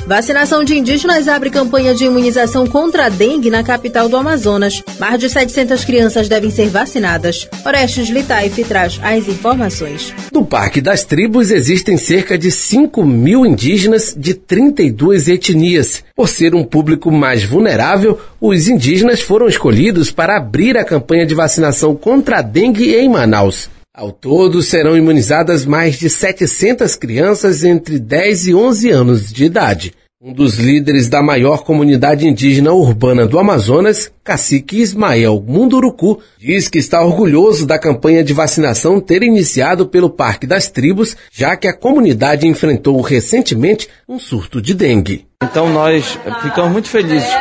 Vacinação 0.06 0.64
de 0.64 0.76
indígenas 0.76 1.28
abre 1.28 1.50
campanha 1.50 1.94
de 1.94 2.04
imunização 2.04 2.66
contra 2.66 3.06
a 3.06 3.08
dengue 3.08 3.50
na 3.50 3.62
capital 3.62 4.08
do 4.08 4.16
Amazonas. 4.16 4.82
Mais 4.98 5.20
de 5.20 5.28
700 5.28 5.84
crianças 5.84 6.28
devem 6.28 6.50
ser 6.50 6.68
vacinadas. 6.68 7.48
Orestes 7.64 8.08
Litaif 8.08 8.64
traz 8.64 9.00
as 9.02 9.28
informações. 9.28 10.12
No 10.32 10.44
Parque 10.44 10.80
das 10.80 11.04
Tribos 11.04 11.50
existem 11.50 11.96
cerca 11.96 12.36
de 12.36 12.50
5 12.50 13.04
mil 13.04 13.46
indígenas 13.46 14.14
de 14.18 14.34
32 14.34 15.28
etnias. 15.28 16.02
Por 16.16 16.28
ser 16.28 16.54
um 16.54 16.64
público 16.64 17.10
mais 17.10 17.44
vulnerável, 17.44 18.18
os 18.40 18.68
indígenas 18.68 19.20
foram 19.20 19.46
escolhidos 19.46 20.10
para 20.10 20.36
abrir 20.36 20.76
a 20.76 20.84
campanha 20.84 21.26
de 21.26 21.34
vacinação 21.34 21.94
contra 21.94 22.38
a 22.38 22.42
dengue 22.42 22.94
em 22.94 23.08
Manaus. 23.08 23.68
Ao 24.00 24.10
todo, 24.10 24.62
serão 24.62 24.96
imunizadas 24.96 25.66
mais 25.66 25.98
de 25.98 26.08
700 26.08 26.96
crianças 26.96 27.62
entre 27.62 27.98
10 27.98 28.46
e 28.46 28.54
11 28.54 28.90
anos 28.90 29.30
de 29.30 29.44
idade. 29.44 29.92
Um 30.22 30.34
dos 30.34 30.58
líderes 30.58 31.08
da 31.08 31.22
maior 31.22 31.64
comunidade 31.64 32.28
indígena 32.28 32.72
urbana 32.72 33.26
do 33.26 33.38
Amazonas, 33.38 34.12
cacique 34.22 34.76
Ismael 34.76 35.42
Munduruku, 35.48 36.20
diz 36.38 36.68
que 36.68 36.76
está 36.76 37.02
orgulhoso 37.02 37.66
da 37.66 37.78
campanha 37.78 38.22
de 38.22 38.34
vacinação 38.34 39.00
ter 39.00 39.22
iniciado 39.22 39.86
pelo 39.86 40.10
Parque 40.10 40.46
das 40.46 40.68
Tribos, 40.68 41.16
já 41.32 41.56
que 41.56 41.66
a 41.66 41.74
comunidade 41.74 42.46
enfrentou 42.46 43.00
recentemente 43.00 43.88
um 44.06 44.18
surto 44.18 44.60
de 44.60 44.74
dengue. 44.74 45.26
Então 45.42 45.70
nós 45.70 46.18
ficamos 46.42 46.70
muito 46.70 46.90
felizes 46.90 47.32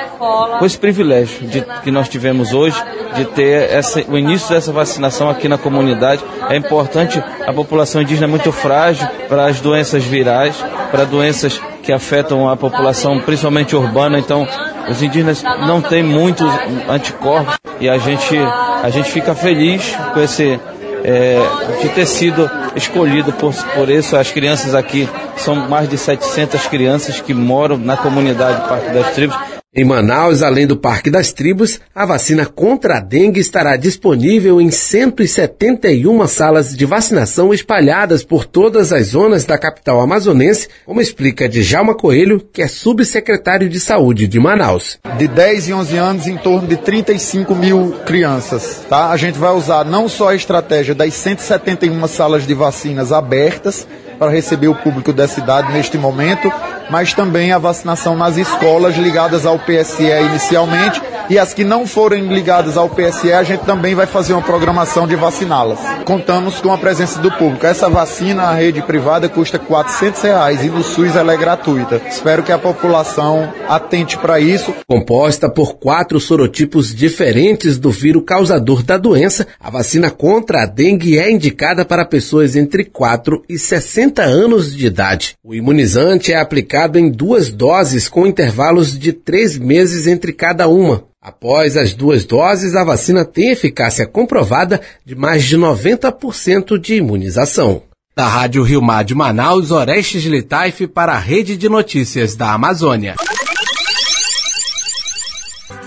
com 0.58 0.66
esse 0.66 0.78
privilégio 0.78 1.50
de, 1.50 1.66
que 1.84 1.92
nós 1.92 2.08
tivemos 2.08 2.54
hoje 2.54 2.82
de 3.14 3.26
ter 3.26 3.70
essa, 3.70 4.02
o 4.10 4.18
início 4.18 4.48
dessa 4.48 4.72
vacinação 4.72 5.30
aqui 5.30 5.50
na 5.50 5.58
comunidade. 5.58 6.24
É 6.50 6.56
importante, 6.56 7.22
a 7.46 7.52
população 7.52 8.02
indígena 8.02 8.28
é 8.28 8.30
muito 8.30 8.54
frágil 8.54 9.06
para 9.28 9.48
as 9.48 9.60
doenças 9.60 10.06
virais, 10.06 10.56
para 10.92 11.04
doenças 11.04 11.60
que 11.84 11.92
afetam 11.92 12.50
a 12.50 12.56
população, 12.56 13.20
principalmente 13.20 13.76
urbana. 13.76 14.20
Então, 14.20 14.48
os 14.90 15.02
indígenas 15.02 15.44
não 15.66 15.82
têm 15.82 16.04
muitos 16.04 16.48
anticorpos 16.90 17.58
e 17.80 17.90
a 17.90 17.98
gente, 17.98 18.38
a 18.38 18.90
gente 18.90 19.12
fica 19.12 19.34
feliz 19.36 19.96
com 20.14 20.20
esse 20.20 20.60
é, 21.04 21.40
de 21.82 21.90
ter 21.90 22.06
sido 22.06 22.50
escolhido 22.76 23.32
por, 23.34 23.54
por 23.76 23.90
isso. 23.90 24.16
As 24.16 24.32
crianças 24.32 24.76
aqui 24.76 25.08
são 25.38 25.56
mais 25.56 25.90
de 25.90 25.98
700 25.98 26.68
crianças 26.68 27.22
que 27.22 27.34
moram 27.34 27.78
na 27.78 27.96
comunidade 27.96 28.68
Parque 28.68 28.92
das 28.92 29.12
Tribos 29.14 29.38
em 29.72 29.86
Manaus, 29.86 30.42
além 30.42 30.66
do 30.66 30.76
Parque 30.76 31.12
das 31.12 31.32
Tribos, 31.32 31.80
a 31.94 32.04
vacina 32.04 32.44
contra 32.44 32.98
a 32.98 33.00
dengue 33.00 33.40
estará 33.40 33.76
disponível 33.78 34.60
em 34.60 34.72
171 34.72 36.28
salas 36.28 36.76
de 36.76 36.86
vacinação 36.88 37.54
espalhadas 37.54 38.24
por 38.24 38.46
todas 38.46 38.92
as 38.92 39.10
zonas 39.10 39.46
da 39.46 39.60
capital 39.60 40.02
amazonense, 40.02 40.68
como 40.88 41.00
explica 41.00 41.48
Djalma 41.48 41.94
Coelho, 41.94 42.44
que 42.52 42.64
é 42.64 42.68
subsecretário 42.68 43.70
de 43.70 43.80
Saúde 43.80 44.26
de 44.26 44.40
Manaus. 44.40 44.98
De 45.20 45.28
10 45.28 45.68
e 45.68 45.74
11 45.74 45.98
anos, 45.98 46.28
em 46.28 46.38
torno 46.38 46.68
de 46.68 46.76
35 46.76 47.54
mil 47.54 47.92
crianças. 48.08 48.84
Tá? 48.90 49.12
A 49.12 49.18
gente 49.18 49.38
vai 49.38 49.54
usar 49.54 49.86
não 49.86 50.10
só 50.10 50.30
a 50.30 50.36
estratégia 50.36 50.96
das 50.96 51.14
171 51.14 52.08
salas 52.08 52.48
de 52.48 52.56
vacinas 52.56 53.12
abertas, 53.12 53.88
para 54.20 54.30
receber 54.30 54.68
o 54.68 54.76
público 54.76 55.14
da 55.14 55.28
cidade 55.28 55.72
neste 55.72 55.98
momento, 55.98 56.52
mas 56.92 57.14
também 57.14 57.54
a 57.54 57.58
vacinação 57.58 58.18
nas 58.18 58.36
escolas 58.36 58.96
ligadas 58.98 59.46
ao 59.46 59.58
PSE 59.58 60.04
inicialmente 60.04 61.02
e 61.30 61.38
as 61.38 61.54
que 61.54 61.64
não 61.64 61.86
forem 61.86 62.28
ligadas 62.28 62.76
ao 62.76 62.89
PSE, 62.89 63.32
a 63.32 63.44
gente 63.44 63.63
também 63.65 63.94
vai 63.94 64.08
fazer 64.08 64.34
uma 64.34 64.42
programação 64.42 65.08
de 65.08 65.15
vaciná-las. 65.15 65.80
Contamos 66.06 66.60
com 66.60 66.72
a 66.72 66.78
presença 66.78 67.20
do 67.20 67.32
público. 67.32 67.65
Essa 67.65 67.89
vacina, 67.89 68.44
a 68.44 68.54
rede 68.54 68.82
privada, 68.82 69.30
custa 69.30 69.60
400 69.60 70.22
reais, 70.22 70.63
e 70.63 70.68
no 70.70 70.84
SUS 70.84 71.15
ela 71.15 71.34
é 71.34 71.38
gratuita. 71.38 72.02
Espero 72.10 72.42
que 72.42 72.52
a 72.52 72.58
população 72.58 73.54
atente 73.68 74.18
para 74.18 74.39
isso. 74.39 74.74
Composta 74.88 75.50
por 75.50 75.76
quatro 75.76 76.20
sorotipos 76.20 76.94
diferentes 76.94 77.78
do 77.78 77.92
vírus 77.92 78.24
causador 78.26 78.82
da 78.84 78.98
doença, 78.98 79.48
a 79.60 79.70
vacina 79.70 80.10
contra 80.10 80.63
a 80.63 80.65
dengue 80.65 81.20
é 81.20 81.32
indicada 81.32 81.86
para 81.86 82.06
pessoas 82.06 82.56
entre 82.56 82.86
4 82.86 83.44
e 83.48 83.58
60 83.58 84.24
anos 84.24 84.76
de 84.76 84.88
idade. 84.88 85.36
O 85.44 85.54
imunizante 85.54 86.34
é 86.34 86.39
aplicado 86.39 86.98
em 86.98 87.10
duas 87.10 87.50
doses 87.50 88.08
com 88.08 88.26
intervalos 88.26 88.98
de 88.98 89.13
três 89.13 89.58
meses 89.58 90.08
entre 90.08 90.34
cada 90.34 90.68
uma. 90.68 91.10
Após 91.21 91.75
as 91.75 91.93
duas 91.93 92.23
doses, 92.23 92.75
a 92.75 92.84
vacina 92.86 93.25
tem 93.25 93.51
eficácia 93.51 94.08
comprovada 94.08 94.79
de 95.05 95.15
mais 95.15 95.43
de 95.43 95.58
90% 95.58 96.79
de 96.79 96.95
imunização. 96.95 97.84
Da 98.15 98.25
Rádio 98.25 98.63
Rio 98.63 98.82
Mar 98.82 99.03
de 99.03 99.13
Manaus, 99.13 99.69
Orestes 99.69 100.23
Litaif 100.23 100.88
para 100.88 101.12
a 101.13 101.19
Rede 101.19 101.58
de 101.58 101.67
Notícias 101.67 102.38
da 102.38 102.53
Amazônia. 102.53 103.15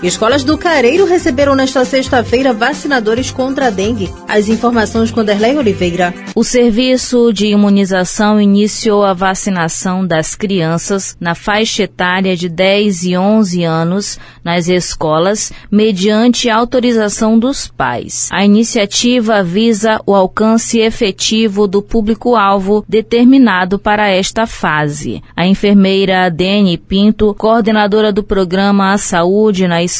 Escolas 0.03 0.43
do 0.43 0.57
Careiro 0.57 1.05
receberam 1.05 1.55
nesta 1.55 1.85
sexta-feira 1.85 2.51
vacinadores 2.51 3.31
contra 3.31 3.67
a 3.67 3.69
dengue. 3.69 4.11
As 4.27 4.49
informações 4.49 5.11
com 5.11 5.23
Derlei 5.23 5.55
Oliveira. 5.55 6.13
O 6.35 6.43
serviço 6.43 7.31
de 7.31 7.47
imunização 7.47 8.39
iniciou 8.39 9.05
a 9.05 9.13
vacinação 9.13 10.05
das 10.05 10.35
crianças 10.35 11.15
na 11.21 11.33
faixa 11.33 11.83
etária 11.83 12.35
de 12.35 12.49
10 12.49 13.03
e 13.05 13.17
11 13.17 13.63
anos 13.63 14.19
nas 14.43 14.67
escolas, 14.67 15.53
mediante 15.71 16.49
autorização 16.49 17.39
dos 17.39 17.69
pais. 17.69 18.27
A 18.29 18.43
iniciativa 18.43 19.41
visa 19.41 20.01
o 20.05 20.13
alcance 20.13 20.79
efetivo 20.79 21.65
do 21.65 21.81
público-alvo 21.81 22.83
determinado 22.89 23.79
para 23.79 24.09
esta 24.09 24.45
fase. 24.45 25.23
A 25.33 25.47
enfermeira 25.47 26.29
Dene 26.29 26.77
Pinto, 26.77 27.33
coordenadora 27.35 28.11
do 28.11 28.21
programa 28.21 28.91
A 28.91 28.97
Saúde 28.97 29.65
na 29.65 29.81
escola 29.81 29.92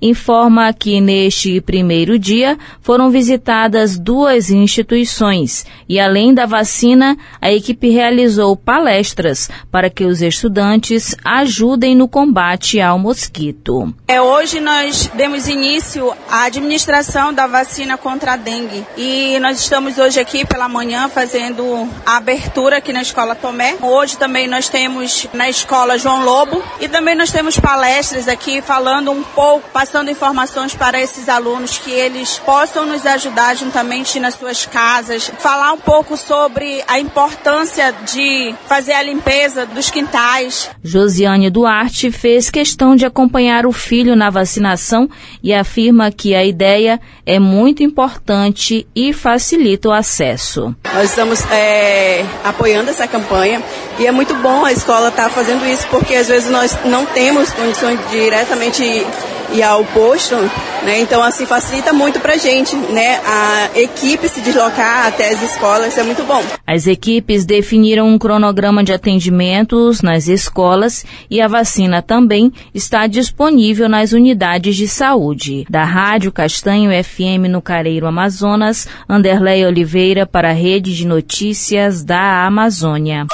informa 0.00 0.72
que 0.72 1.00
neste 1.00 1.60
primeiro 1.60 2.18
dia 2.18 2.58
foram 2.80 3.10
visitadas 3.10 3.98
duas 3.98 4.50
instituições 4.50 5.64
e, 5.88 5.98
além 5.98 6.34
da 6.34 6.46
vacina, 6.46 7.16
a 7.40 7.52
equipe 7.52 7.90
realizou 7.90 8.56
palestras 8.56 9.50
para 9.70 9.90
que 9.90 10.04
os 10.04 10.22
estudantes 10.22 11.16
ajudem 11.24 11.94
no 11.94 12.08
combate 12.08 12.80
ao 12.80 12.98
mosquito. 12.98 13.92
É, 14.08 14.20
hoje 14.20 14.60
nós 14.60 15.10
demos 15.14 15.48
início 15.48 16.12
à 16.28 16.44
administração 16.44 17.32
da 17.32 17.46
vacina 17.46 17.96
contra 17.96 18.34
a 18.34 18.36
dengue 18.36 18.84
e 18.96 19.38
nós 19.40 19.58
estamos 19.60 19.98
hoje 19.98 20.20
aqui 20.20 20.46
pela 20.46 20.68
manhã 20.68 21.08
fazendo 21.08 21.88
a 22.04 22.16
abertura 22.16 22.78
aqui 22.78 22.92
na 22.92 23.02
escola 23.02 23.34
Tomé. 23.34 23.76
Hoje 23.80 24.16
também 24.16 24.46
nós 24.46 24.68
temos 24.68 25.26
na 25.32 25.48
escola 25.48 25.98
João 25.98 26.24
Lobo 26.24 26.62
e 26.80 26.88
também 26.88 27.14
nós 27.14 27.30
temos 27.30 27.58
palestras 27.58 28.28
aqui 28.28 28.60
falando 28.60 29.10
um 29.10 29.22
pouco, 29.34 29.68
passando 29.72 30.10
informações 30.10 30.74
para 30.74 31.00
esses 31.00 31.28
alunos 31.28 31.78
que 31.78 31.90
eles 31.90 32.38
possam 32.38 32.86
nos 32.86 33.04
ajudar 33.04 33.54
juntamente 33.56 34.18
nas 34.18 34.34
suas 34.34 34.66
casas, 34.66 35.30
falar 35.38 35.72
um 35.72 35.78
pouco 35.78 36.16
sobre 36.16 36.82
a 36.88 36.98
importância 36.98 37.92
de 37.92 38.54
fazer 38.66 38.92
a 38.92 39.02
limpeza 39.02 39.66
dos 39.66 39.90
quintais. 39.90 40.70
Josiane 40.82 41.50
Duarte 41.50 42.10
fez 42.10 42.50
questão 42.50 42.96
de 42.96 43.04
acompanhar 43.04 43.66
o 43.66 43.72
filho 43.72 44.16
na 44.16 44.30
vacinação 44.30 45.08
e 45.42 45.52
afirma 45.52 46.10
que 46.10 46.34
a 46.34 46.44
ideia 46.44 47.00
é 47.26 47.38
muito 47.38 47.82
importante 47.82 48.86
e 48.94 49.12
facilita 49.12 49.88
o 49.88 49.92
acesso. 49.92 50.74
Nós 50.94 51.10
estamos 51.10 51.44
é, 51.50 52.24
apoiando 52.44 52.90
essa 52.90 53.06
campanha 53.06 53.62
e 53.98 54.06
é 54.06 54.12
muito 54.12 54.34
bom 54.36 54.64
a 54.64 54.72
escola 54.72 55.08
estar 55.08 55.24
tá 55.24 55.30
fazendo 55.30 55.66
isso 55.66 55.86
porque 55.88 56.14
às 56.14 56.28
vezes 56.28 56.50
nós 56.50 56.76
não 56.84 57.04
temos 57.06 57.50
condições 57.52 57.98
de 58.10 58.22
diretamente 58.22 59.06
ir 59.52 59.62
ao 59.62 59.84
posto, 59.84 60.34
né? 60.82 61.00
Então 61.00 61.22
assim 61.22 61.46
facilita 61.46 61.92
muito 61.92 62.20
para 62.20 62.36
gente, 62.36 62.74
né? 62.74 63.20
A 63.24 63.70
equipe 63.78 64.28
se 64.28 64.40
deslocar 64.40 65.06
até 65.06 65.30
as 65.30 65.42
escolas, 65.42 65.88
isso 65.88 66.00
é 66.00 66.02
muito 66.02 66.24
bom. 66.24 66.42
As 66.66 66.86
equipes 66.86 67.44
definiram 67.44 68.08
um 68.08 68.18
cronograma 68.18 68.82
de 68.82 68.92
atendimentos 68.92 70.00
nas 70.00 70.26
escolas 70.26 71.04
e 71.30 71.40
a 71.40 71.48
vacina 71.48 72.02
também 72.02 72.52
está 72.74 73.06
disponível 73.06 73.88
nas 73.88 74.12
unidades 74.12 74.76
de 74.76 74.88
saúde. 74.88 75.66
Da 75.68 75.84
Rádio 75.84 76.32
Castanho 76.32 76.90
FM 77.04 77.48
no 77.50 77.60
Careiro 77.60 78.06
Amazonas, 78.06 78.88
Anderlei 79.08 79.64
Oliveira 79.66 80.26
para 80.26 80.50
a 80.50 80.54
Rede 80.54 80.94
de 80.94 81.06
Notícias 81.06 82.02
da 82.02 82.46
Amazônia. 82.46 83.26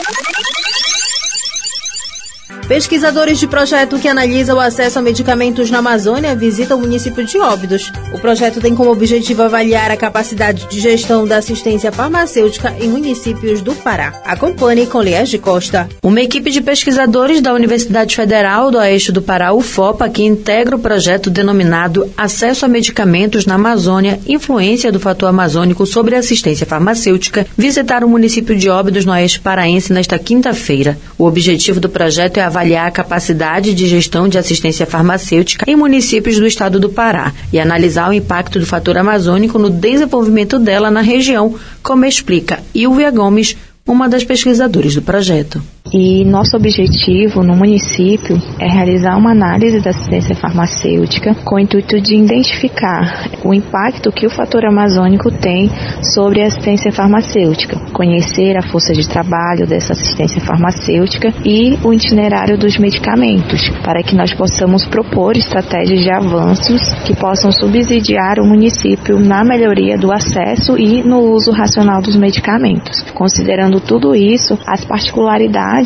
Pesquisadores 2.69 3.39
de 3.39 3.47
projeto 3.47 3.99
que 3.99 4.07
analisa 4.07 4.55
o 4.55 4.61
acesso 4.61 4.99
a 4.99 5.03
medicamentos 5.03 5.71
na 5.71 5.79
Amazônia 5.79 6.37
visitam 6.37 6.77
o 6.77 6.81
município 6.83 7.25
de 7.25 7.39
Óbidos. 7.39 7.91
O 8.13 8.19
projeto 8.19 8.61
tem 8.61 8.75
como 8.75 8.93
objetivo 8.93 9.43
avaliar 9.43 9.91
a 9.91 9.97
capacidade 9.97 10.69
de 10.69 10.79
gestão 10.79 11.27
da 11.27 11.39
assistência 11.39 11.91
farmacêutica 11.91 12.75
em 12.79 12.87
municípios 12.87 13.63
do 13.63 13.75
Pará. 13.75 14.21
Acompanhe 14.23 14.87
com 14.87 15.01
Liés 15.01 15.31
de 15.31 15.39
Costa. 15.39 15.89
Uma 16.03 16.21
equipe 16.21 16.51
de 16.51 16.61
pesquisadores 16.61 17.41
da 17.41 17.55
Universidade 17.55 18.15
Federal 18.15 18.71
do 18.71 18.77
Oeste 18.77 19.13
do 19.13 19.23
Pará, 19.23 19.51
UFOPA, 19.55 20.11
que 20.11 20.23
integra 20.23 20.77
o 20.77 20.79
projeto 20.79 21.31
denominado 21.31 22.13
Acesso 22.19 22.67
a 22.67 22.69
Medicamentos 22.69 23.47
na 23.47 23.55
Amazônia, 23.55 24.21
Influência 24.29 24.93
do 24.93 25.01
Fator 25.01 25.31
Amazônico 25.31 25.87
sobre 25.87 26.17
Assistência 26.17 26.67
Farmacêutica, 26.67 27.47
visitaram 27.57 28.07
o 28.07 28.11
município 28.11 28.55
de 28.55 28.69
Óbidos, 28.69 29.07
no 29.07 29.13
Oeste 29.13 29.41
Paraense, 29.41 29.91
nesta 29.91 30.19
quinta-feira. 30.19 30.99
O 31.17 31.25
objetivo 31.25 31.81
do 31.81 31.89
projeto 31.89 32.37
é 32.37 32.43
avaliar 32.43 32.58
avaliar 32.59 32.89
a 32.89 32.91
capacidade 32.91 33.73
de 33.73 33.87
gestão 33.87 34.29
de 34.29 34.37
assistência 34.37 34.85
farmacêutica 34.85 35.65
em 35.69 35.77
municípios 35.77 36.37
do 36.39 36.47
estado 36.47 36.81
do 36.81 36.89
Pará 36.89 37.33
e 37.53 37.61
analisar 37.61 38.11
o 38.11 38.13
impacto 38.13 38.59
do 38.59 38.67
fator 38.67 38.99
amazônico 38.99 39.59
no 39.59 39.71
desenvolvimento 39.71 40.59
dela 40.59 40.91
na 40.91 41.01
região, 41.01 41.55
como 41.83 42.05
explica 42.05 42.61
Ilvia 42.75 43.11
Gomes, 43.13 43.57
uma 43.87 44.09
das 44.09 44.25
pesquisadoras 44.25 44.95
do 44.95 45.03
projeto. 45.03 45.63
E 45.93 46.23
nosso 46.23 46.55
objetivo 46.55 47.43
no 47.43 47.57
município 47.57 48.37
é 48.61 48.69
realizar 48.69 49.17
uma 49.17 49.31
análise 49.31 49.81
da 49.81 49.89
assistência 49.89 50.37
farmacêutica 50.37 51.35
com 51.45 51.55
o 51.55 51.59
intuito 51.59 51.99
de 51.99 52.15
identificar 52.15 53.31
o 53.43 53.55
impacto 53.55 54.13
que 54.13 54.27
o 54.27 54.31
fator 54.31 54.67
amazônico 54.67 55.31
tem 55.31 55.71
sobre 56.03 56.43
a 56.43 56.47
assistência 56.47 56.93
farmacêutica, 56.93 57.79
conhecer 57.95 58.59
a 58.59 58.63
força 58.63 58.93
de 58.93 59.09
trabalho 59.09 59.67
dessa 59.67 59.95
assistência 59.95 60.43
farmacêutica 60.43 61.33
e 61.43 61.79
o 61.83 61.95
itinerário 61.95 62.59
dos 62.59 62.77
medicamentos, 62.77 63.71
para 63.83 64.03
que 64.03 64.15
nós 64.15 64.35
possamos 64.35 64.85
propor 64.85 65.39
estratégias 65.39 66.03
de 66.03 66.11
avanços 66.11 66.83
que 67.07 67.17
possam 67.17 67.51
subsidiar 67.51 68.39
o 68.41 68.47
município 68.47 69.19
na 69.19 69.43
melhoria 69.43 69.97
do 69.97 70.13
acesso 70.13 70.77
e 70.77 71.03
no 71.03 71.21
uso 71.33 71.51
racional 71.51 72.03
dos 72.03 72.17
medicamentos. 72.17 73.03
Considerando 73.15 73.81
tudo 73.81 74.15
isso, 74.15 74.59
as 74.67 74.85
particularidades 74.85 75.78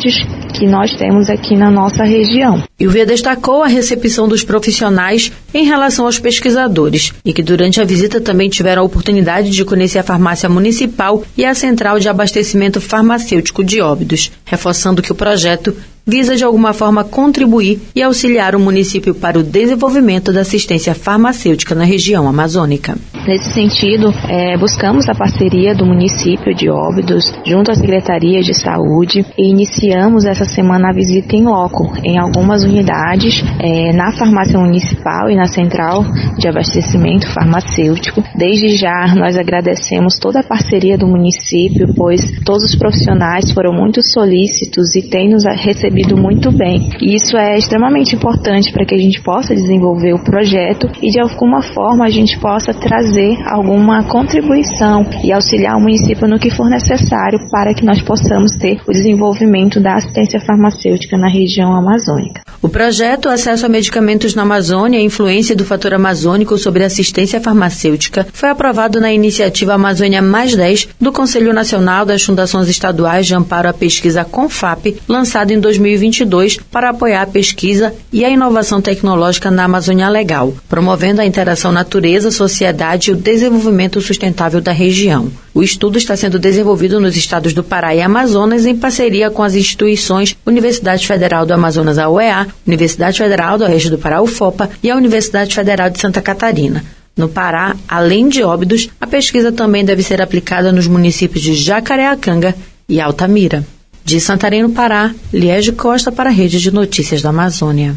que 0.53 0.65
nós 0.67 0.93
temos 0.95 1.29
aqui 1.29 1.55
na 1.55 1.69
nossa 1.69 2.03
região. 2.03 2.63
O 2.79 2.89
Via 2.89 3.05
destacou 3.05 3.63
a 3.63 3.67
recepção 3.67 4.27
dos 4.27 4.43
profissionais 4.43 5.31
em 5.53 5.65
relação 5.65 6.05
aos 6.05 6.19
pesquisadores 6.19 7.13
e 7.25 7.33
que 7.33 7.43
durante 7.43 7.81
a 7.81 7.85
visita 7.85 8.21
também 8.21 8.49
tiveram 8.49 8.81
a 8.81 8.85
oportunidade 8.85 9.49
de 9.49 9.65
conhecer 9.65 9.99
a 9.99 10.03
farmácia 10.03 10.47
municipal 10.49 11.23
e 11.37 11.45
a 11.45 11.53
central 11.53 11.99
de 11.99 12.07
abastecimento 12.07 12.79
farmacêutico 12.79 13.63
de 13.63 13.81
Óbidos, 13.81 14.31
reforçando 14.45 15.01
que 15.01 15.11
o 15.11 15.15
projeto 15.15 15.75
visa 16.05 16.35
de 16.35 16.43
alguma 16.43 16.73
forma 16.73 17.03
contribuir 17.03 17.81
e 17.95 18.03
auxiliar 18.03 18.55
o 18.55 18.59
município 18.59 19.15
para 19.15 19.39
o 19.39 19.43
desenvolvimento 19.43 20.33
da 20.33 20.41
assistência 20.41 20.93
farmacêutica 20.93 21.73
na 21.73 21.85
região 21.85 22.27
amazônica. 22.27 22.97
Nesse 23.25 23.53
sentido, 23.53 24.13
é, 24.27 24.57
buscamos 24.57 25.07
a 25.07 25.15
parceria 25.15 25.73
do 25.73 25.85
município 25.85 26.53
de 26.53 26.69
Óbidos 26.69 27.33
junto 27.45 27.71
à 27.71 27.75
Secretaria 27.75 28.41
de 28.41 28.53
Saúde 28.53 29.25
e 29.37 29.49
iniciamos 29.49 30.25
essa 30.25 30.43
semana 30.43 30.89
a 30.89 30.93
visita 30.93 31.33
em 31.33 31.45
loco 31.45 31.93
em 32.03 32.19
algumas 32.19 32.63
unidades 32.63 33.41
é, 33.61 33.93
na 33.93 34.11
farmácia 34.11 34.59
municipal 34.59 35.29
e 35.29 35.35
na 35.35 35.45
central 35.45 36.03
de 36.37 36.49
abastecimento 36.49 37.25
farmacêutico. 37.33 38.21
Desde 38.35 38.75
já, 38.75 39.15
nós 39.15 39.37
agradecemos 39.37 40.19
toda 40.19 40.41
a 40.41 40.43
parceria 40.43 40.97
do 40.97 41.07
município, 41.07 41.93
pois 41.95 42.21
todos 42.43 42.63
os 42.65 42.75
profissionais 42.75 43.51
foram 43.51 43.71
muito 43.71 44.03
solícitos 44.03 44.95
e 44.95 45.01
têm 45.01 45.29
nos 45.29 45.45
recebido 45.45 45.92
recebido 45.93 46.17
muito 46.17 46.51
bem. 46.51 46.89
E 46.99 47.15
isso 47.15 47.37
é 47.37 47.57
extremamente 47.57 48.15
importante 48.15 48.71
para 48.71 48.85
que 48.85 48.95
a 48.95 48.97
gente 48.97 49.21
possa 49.21 49.53
desenvolver 49.53 50.13
o 50.13 50.23
projeto 50.23 50.89
e 51.01 51.09
de 51.11 51.19
alguma 51.19 51.61
forma 51.61 52.05
a 52.05 52.09
gente 52.09 52.39
possa 52.39 52.73
trazer 52.73 53.37
alguma 53.45 54.03
contribuição 54.03 55.05
e 55.23 55.31
auxiliar 55.31 55.77
o 55.77 55.81
município 55.81 56.27
no 56.27 56.39
que 56.39 56.49
for 56.49 56.69
necessário 56.69 57.39
para 57.51 57.73
que 57.73 57.85
nós 57.85 58.01
possamos 58.01 58.57
ter 58.57 58.81
o 58.87 58.91
desenvolvimento 58.91 59.79
da 59.79 59.95
assistência 59.95 60.39
farmacêutica 60.39 61.17
na 61.17 61.29
região 61.29 61.75
amazônica. 61.75 62.41
O 62.61 62.69
projeto 62.69 63.29
Acesso 63.29 63.65
a 63.65 63.69
Medicamentos 63.69 64.33
na 64.35 64.41
Amazônia 64.43 64.99
e 64.99 65.03
Influência 65.03 65.55
do 65.55 65.65
Fator 65.65 65.93
Amazônico 65.93 66.57
sobre 66.57 66.83
Assistência 66.83 67.41
Farmacêutica 67.41 68.25
foi 68.33 68.49
aprovado 68.49 68.99
na 68.99 69.11
iniciativa 69.11 69.73
Amazônia 69.73 70.21
Mais 70.21 70.55
10 70.55 70.89
do 70.99 71.11
Conselho 71.11 71.53
Nacional 71.53 72.05
das 72.05 72.23
Fundações 72.23 72.69
Estaduais 72.69 73.27
de 73.27 73.35
Amparo 73.35 73.67
à 73.67 73.73
Pesquisa 73.73 74.23
CONFAP, 74.23 74.95
lançado 75.07 75.51
em 75.51 75.59
2020 75.59 75.82
2022 75.83 76.57
para 76.71 76.89
apoiar 76.89 77.21
a 77.21 77.27
pesquisa 77.27 77.93
e 78.11 78.23
a 78.23 78.29
inovação 78.29 78.81
tecnológica 78.81 79.51
na 79.51 79.65
Amazônia 79.65 80.09
Legal, 80.09 80.53
promovendo 80.69 81.21
a 81.21 81.25
interação 81.25 81.71
natureza-sociedade 81.71 83.11
e 83.11 83.13
o 83.13 83.17
desenvolvimento 83.17 84.01
sustentável 84.01 84.61
da 84.61 84.71
região. 84.71 85.29
O 85.53 85.61
estudo 85.61 85.97
está 85.97 86.15
sendo 86.15 86.39
desenvolvido 86.39 86.99
nos 86.99 87.15
estados 87.15 87.53
do 87.53 87.63
Pará 87.63 87.93
e 87.93 88.01
Amazonas 88.01 88.65
em 88.65 88.75
parceria 88.75 89.29
com 89.29 89.43
as 89.43 89.53
instituições 89.53 90.35
Universidade 90.45 91.05
Federal 91.05 91.45
do 91.45 91.53
Amazonas, 91.53 91.97
a 91.97 92.09
UEA, 92.09 92.47
Universidade 92.65 93.17
Federal 93.17 93.57
do 93.57 93.65
Oeste 93.65 93.89
do 93.89 93.97
Pará, 93.97 94.21
UFOPA, 94.21 94.69
e 94.81 94.89
a 94.89 94.95
Universidade 94.95 95.53
Federal 95.53 95.89
de 95.89 95.99
Santa 95.99 96.21
Catarina. 96.21 96.83
No 97.15 97.29
Pará, 97.29 97.75
além 97.87 98.27
de 98.27 98.41
Óbidos, 98.41 98.89
a 98.99 99.05
pesquisa 99.05 99.51
também 99.51 99.85
deve 99.85 100.01
ser 100.01 100.19
aplicada 100.19 100.71
nos 100.71 100.87
municípios 100.87 101.43
de 101.43 101.53
Jacareacanga 101.53 102.55
e 102.89 102.99
Altamira. 102.99 103.63
De 104.05 104.19
Santarém, 104.19 104.63
no 104.63 104.69
Pará, 104.69 105.13
Liege 105.31 105.71
Costa 105.71 106.11
para 106.11 106.29
a 106.29 106.33
Rede 106.33 106.59
de 106.59 106.71
Notícias 106.71 107.21
da 107.21 107.29
Amazônia. 107.29 107.95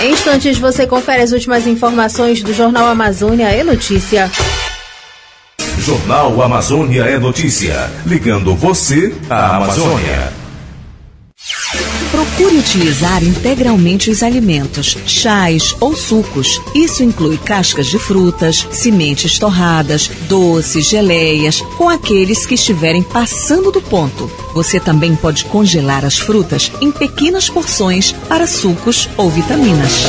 Em 0.00 0.12
instantes, 0.12 0.58
você 0.58 0.86
confere 0.86 1.22
as 1.22 1.32
últimas 1.32 1.66
informações 1.66 2.42
do 2.42 2.52
Jornal 2.52 2.86
Amazônia 2.86 3.46
é 3.46 3.62
Notícia. 3.64 4.30
Jornal 5.78 6.42
Amazônia 6.42 7.02
é 7.04 7.18
Notícia. 7.18 7.90
Ligando 8.06 8.54
você 8.54 9.14
à 9.30 9.56
Amazônia. 9.56 10.43
Procure 12.10 12.56
utilizar 12.56 13.22
integralmente 13.22 14.10
os 14.10 14.22
alimentos, 14.22 14.96
chás 15.06 15.76
ou 15.78 15.94
sucos. 15.94 16.60
Isso 16.74 17.02
inclui 17.02 17.36
cascas 17.36 17.86
de 17.86 17.98
frutas, 17.98 18.66
sementes 18.70 19.38
torradas, 19.38 20.10
doces, 20.28 20.88
geleias, 20.88 21.60
com 21.76 21.88
aqueles 21.88 22.46
que 22.46 22.54
estiverem 22.54 23.02
passando 23.02 23.70
do 23.70 23.82
ponto. 23.82 24.30
Você 24.54 24.80
também 24.80 25.14
pode 25.14 25.44
congelar 25.46 26.04
as 26.04 26.18
frutas 26.18 26.72
em 26.80 26.90
pequenas 26.90 27.50
porções 27.50 28.12
para 28.28 28.46
sucos 28.46 29.08
ou 29.16 29.28
vitaminas. 29.28 30.04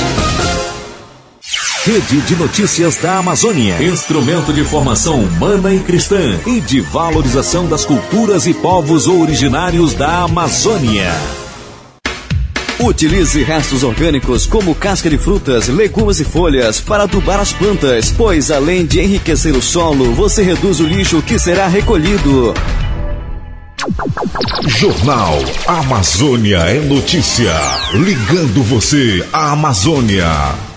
Rede 1.86 2.20
de 2.22 2.36
Notícias 2.36 2.98
da 2.98 3.20
Amazônia. 3.20 3.80
Instrumento 3.80 4.52
de 4.52 4.64
formação 4.64 5.20
humana 5.20 5.72
e 5.72 5.80
cristã 5.80 6.36
e 6.48 6.60
de 6.60 6.82
valorização 6.82 7.68
das 7.68 7.86
culturas 7.86 8.48
e 8.48 8.56
povos 8.56 9.06
originários 9.06 9.94
da 9.94 10.24
Amazônia. 10.24 11.14
Utilize 12.80 13.44
restos 13.44 13.84
orgânicos 13.84 14.48
como 14.48 14.74
casca 14.74 15.12
de 15.12 15.20
frutas, 15.20 15.68
legumes 15.68 16.20
e 16.20 16.26
folhas 16.26 16.80
para 16.80 17.04
adubar 17.04 17.40
as 17.40 17.54
plantas, 17.54 18.12
pois 18.18 18.50
além 18.50 18.84
de 18.84 19.02
enriquecer 19.02 19.56
o 19.56 19.62
solo, 19.62 20.12
você 20.12 20.42
reduz 20.42 20.80
o 20.80 20.88
lixo 20.88 21.22
que 21.22 21.38
será 21.38 21.68
recolhido. 21.68 22.52
Jornal 24.66 25.38
Amazônia 25.68 26.58
é 26.62 26.80
notícia. 26.80 27.54
Ligando 27.94 28.64
você 28.64 29.24
à 29.32 29.52
Amazônia. 29.52 30.74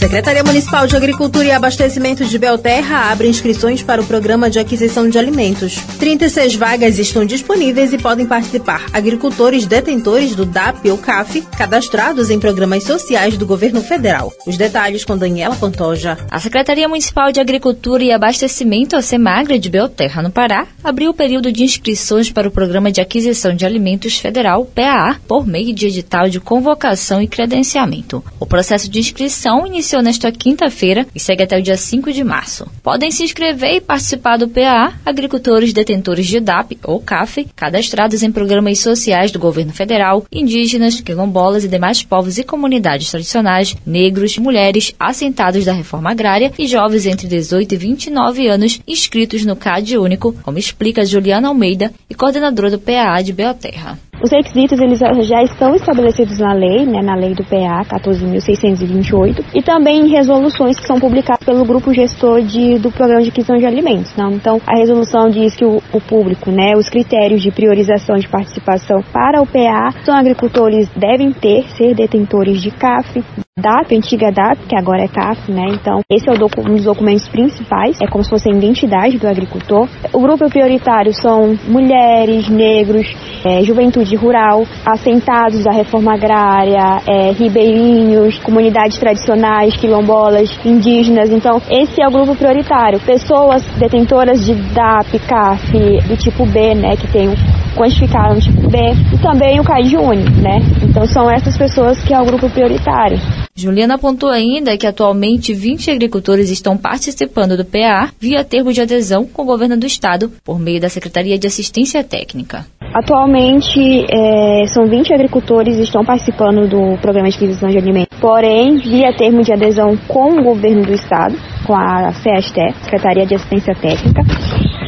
Secretaria 0.00 0.42
Municipal 0.42 0.86
de 0.86 0.96
Agricultura 0.96 1.44
e 1.44 1.50
Abastecimento 1.50 2.24
de 2.24 2.38
Belterra 2.38 3.12
abre 3.12 3.28
inscrições 3.28 3.82
para 3.82 4.00
o 4.00 4.06
programa 4.06 4.48
de 4.48 4.58
aquisição 4.58 5.06
de 5.10 5.18
alimentos. 5.18 5.76
36 5.98 6.54
vagas 6.54 6.98
estão 6.98 7.22
disponíveis 7.22 7.92
e 7.92 7.98
podem 7.98 8.24
participar 8.24 8.86
agricultores 8.94 9.66
detentores 9.66 10.34
do 10.34 10.46
DAP 10.46 10.88
ou 10.90 10.96
CAF, 10.96 11.42
cadastrados 11.54 12.30
em 12.30 12.40
programas 12.40 12.84
sociais 12.84 13.36
do 13.36 13.44
governo 13.44 13.82
federal. 13.82 14.32
Os 14.46 14.56
detalhes 14.56 15.04
com 15.04 15.18
Daniela 15.18 15.54
Pantoja. 15.54 16.16
A 16.30 16.40
Secretaria 16.40 16.88
Municipal 16.88 17.30
de 17.30 17.38
Agricultura 17.38 18.02
e 18.02 18.10
Abastecimento, 18.10 18.96
a 18.96 19.02
SEMAGRA 19.02 19.58
de 19.58 19.68
Belterra, 19.68 20.22
no 20.22 20.30
Pará, 20.30 20.66
abriu 20.82 21.10
o 21.10 21.14
período 21.14 21.52
de 21.52 21.62
inscrições 21.62 22.32
para 22.32 22.48
o 22.48 22.50
Programa 22.50 22.90
de 22.90 23.02
Aquisição 23.02 23.54
de 23.54 23.66
Alimentos 23.66 24.16
Federal, 24.16 24.64
PAA, 24.64 25.18
por 25.28 25.46
meio 25.46 25.74
de 25.74 25.88
edital 25.88 26.30
de 26.30 26.40
convocação 26.40 27.20
e 27.20 27.28
credenciamento. 27.28 28.24
O 28.40 28.46
processo 28.46 28.88
de 28.88 28.98
inscrição 28.98 29.66
iniciou 29.66 29.89
iniciou 29.90 30.02
nesta 30.02 30.30
quinta-feira 30.30 31.06
e 31.14 31.18
segue 31.18 31.42
até 31.42 31.58
o 31.58 31.62
dia 31.62 31.76
5 31.76 32.12
de 32.12 32.22
março. 32.22 32.66
Podem 32.82 33.10
se 33.10 33.24
inscrever 33.24 33.76
e 33.76 33.80
participar 33.80 34.36
do 34.36 34.48
PA 34.48 34.94
agricultores 35.04 35.72
detentores 35.72 36.26
de 36.26 36.38
DAP 36.38 36.78
ou 36.84 37.00
CAF, 37.00 37.46
cadastrados 37.56 38.22
em 38.22 38.30
programas 38.30 38.78
sociais 38.78 39.32
do 39.32 39.38
governo 39.38 39.72
federal, 39.72 40.24
indígenas, 40.32 41.00
quilombolas 41.00 41.64
e 41.64 41.68
demais 41.68 42.04
povos 42.04 42.38
e 42.38 42.44
comunidades 42.44 43.10
tradicionais, 43.10 43.76
negros, 43.84 44.38
mulheres, 44.38 44.94
assentados 44.98 45.64
da 45.64 45.72
reforma 45.72 46.10
agrária 46.10 46.52
e 46.56 46.68
jovens 46.68 47.06
entre 47.06 47.26
18 47.26 47.74
e 47.74 47.76
29 47.76 48.46
anos 48.46 48.80
inscritos 48.86 49.44
no 49.44 49.56
CAD 49.56 49.98
único, 49.98 50.32
como 50.42 50.58
explica 50.58 51.04
Juliana 51.04 51.48
Almeida 51.48 51.92
e 52.08 52.14
coordenadora 52.14 52.70
do 52.70 52.78
PA 52.78 53.20
de 53.22 53.32
Belterra. 53.32 54.09
Os 54.22 54.30
requisitos 54.30 54.78
eles 54.78 54.98
já 55.26 55.42
estão 55.42 55.74
estabelecidos 55.74 56.38
na 56.38 56.52
lei, 56.52 56.84
né, 56.84 57.00
na 57.02 57.14
lei 57.14 57.34
do 57.34 57.42
PA 57.44 57.82
14.628 57.84 59.44
e 59.54 59.62
também 59.62 60.00
em 60.00 60.10
resoluções 60.10 60.78
que 60.78 60.86
são 60.86 61.00
publicadas 61.00 61.44
pelo 61.44 61.64
grupo 61.64 61.92
gestor 61.94 62.42
de, 62.42 62.78
do 62.78 62.92
programa 62.92 63.22
de 63.22 63.30
aquisição 63.30 63.56
de 63.56 63.64
alimentos. 63.64 64.14
Não? 64.16 64.32
Então, 64.32 64.60
a 64.66 64.76
resolução 64.76 65.30
diz 65.30 65.56
que 65.56 65.64
o, 65.64 65.82
o, 65.92 66.00
público, 66.00 66.50
né, 66.50 66.76
os 66.76 66.88
critérios 66.88 67.42
de 67.42 67.50
priorização 67.50 68.16
de 68.16 68.28
participação 68.28 69.02
para 69.12 69.40
o 69.40 69.46
PA 69.46 69.90
são 70.04 70.14
agricultores 70.14 70.88
devem 70.94 71.32
ter, 71.32 71.64
ser 71.70 71.94
detentores 71.94 72.60
de 72.60 72.70
CAF, 72.70 73.22
DAP, 73.58 73.96
antiga 73.96 74.30
DAP, 74.30 74.58
que 74.68 74.76
agora 74.76 75.02
é 75.02 75.08
CAF, 75.08 75.50
né? 75.50 75.66
Então, 75.70 76.00
esse 76.08 76.28
é 76.28 76.32
um 76.32 76.74
dos 76.74 76.84
documentos 76.84 77.28
principais, 77.28 78.00
é 78.00 78.06
como 78.06 78.22
se 78.22 78.30
fosse 78.30 78.48
a 78.48 78.54
identidade 78.54 79.18
do 79.18 79.26
agricultor. 79.26 79.88
O 80.12 80.20
grupo 80.20 80.48
prioritário 80.48 81.12
são 81.12 81.58
mulheres, 81.66 82.48
negros, 82.48 83.06
é, 83.44 83.62
juventude 83.62 84.14
rural, 84.14 84.62
assentados 84.86 85.64
da 85.64 85.72
reforma 85.72 86.14
agrária, 86.14 87.02
é, 87.06 87.32
ribeirinhos, 87.32 88.38
comunidades 88.38 88.98
tradicionais, 88.98 89.76
quilombolas, 89.76 90.48
indígenas. 90.64 91.28
Então, 91.30 91.60
esse 91.68 92.00
é 92.00 92.06
o 92.06 92.10
grupo 92.10 92.36
prioritário. 92.36 93.00
Pessoas 93.00 93.62
detentoras 93.78 94.44
de 94.46 94.54
DAP, 94.54 95.18
CAF, 95.28 95.72
do 96.06 96.16
tipo 96.16 96.46
B, 96.46 96.74
né, 96.76 96.96
que 96.96 97.08
tem 97.08 97.28
quantificado 97.76 98.34
no 98.34 98.40
tipo 98.40 98.68
B, 98.68 98.78
e 99.12 99.18
também 99.18 99.60
o 99.60 100.00
único, 100.00 100.30
né? 100.40 100.60
Então, 100.82 101.06
são 101.06 101.30
essas 101.30 101.56
pessoas 101.56 102.02
que 102.02 102.12
é 102.12 102.20
o 102.20 102.24
grupo 102.24 102.48
prioritário. 102.50 103.18
Juliana 103.54 103.94
apontou 103.94 104.30
ainda 104.30 104.76
que 104.76 104.86
atualmente 104.86 105.52
20 105.52 105.90
agricultores 105.90 106.50
estão 106.50 106.76
participando 106.76 107.56
do 107.56 107.64
PA 107.64 108.10
via 108.18 108.44
termo 108.44 108.72
de 108.72 108.80
adesão 108.80 109.26
com 109.26 109.42
o 109.42 109.46
governo 109.46 109.76
do 109.76 109.86
estado 109.86 110.30
por 110.44 110.58
meio 110.58 110.80
da 110.80 110.88
Secretaria 110.88 111.38
de 111.38 111.46
Assistência 111.46 112.02
Técnica. 112.02 112.64
Atualmente, 112.94 114.06
é, 114.10 114.64
são 114.66 114.86
20 114.86 115.12
agricultores 115.14 115.76
que 115.76 115.82
estão 115.82 116.04
participando 116.04 116.68
do 116.68 116.98
programa 117.00 117.28
de 117.28 117.36
aquisição 117.36 117.68
de 117.68 117.78
alimentos, 117.78 118.18
porém, 118.18 118.78
via 118.78 119.12
termo 119.12 119.42
de 119.42 119.52
adesão 119.52 119.96
com 120.08 120.40
o 120.40 120.42
governo 120.42 120.82
do 120.82 120.92
estado, 120.92 121.36
com 121.66 121.74
a 121.74 122.12
CESTE, 122.12 122.74
Secretaria 122.82 123.26
de 123.26 123.34
Assistência 123.34 123.74
Técnica. 123.74 124.22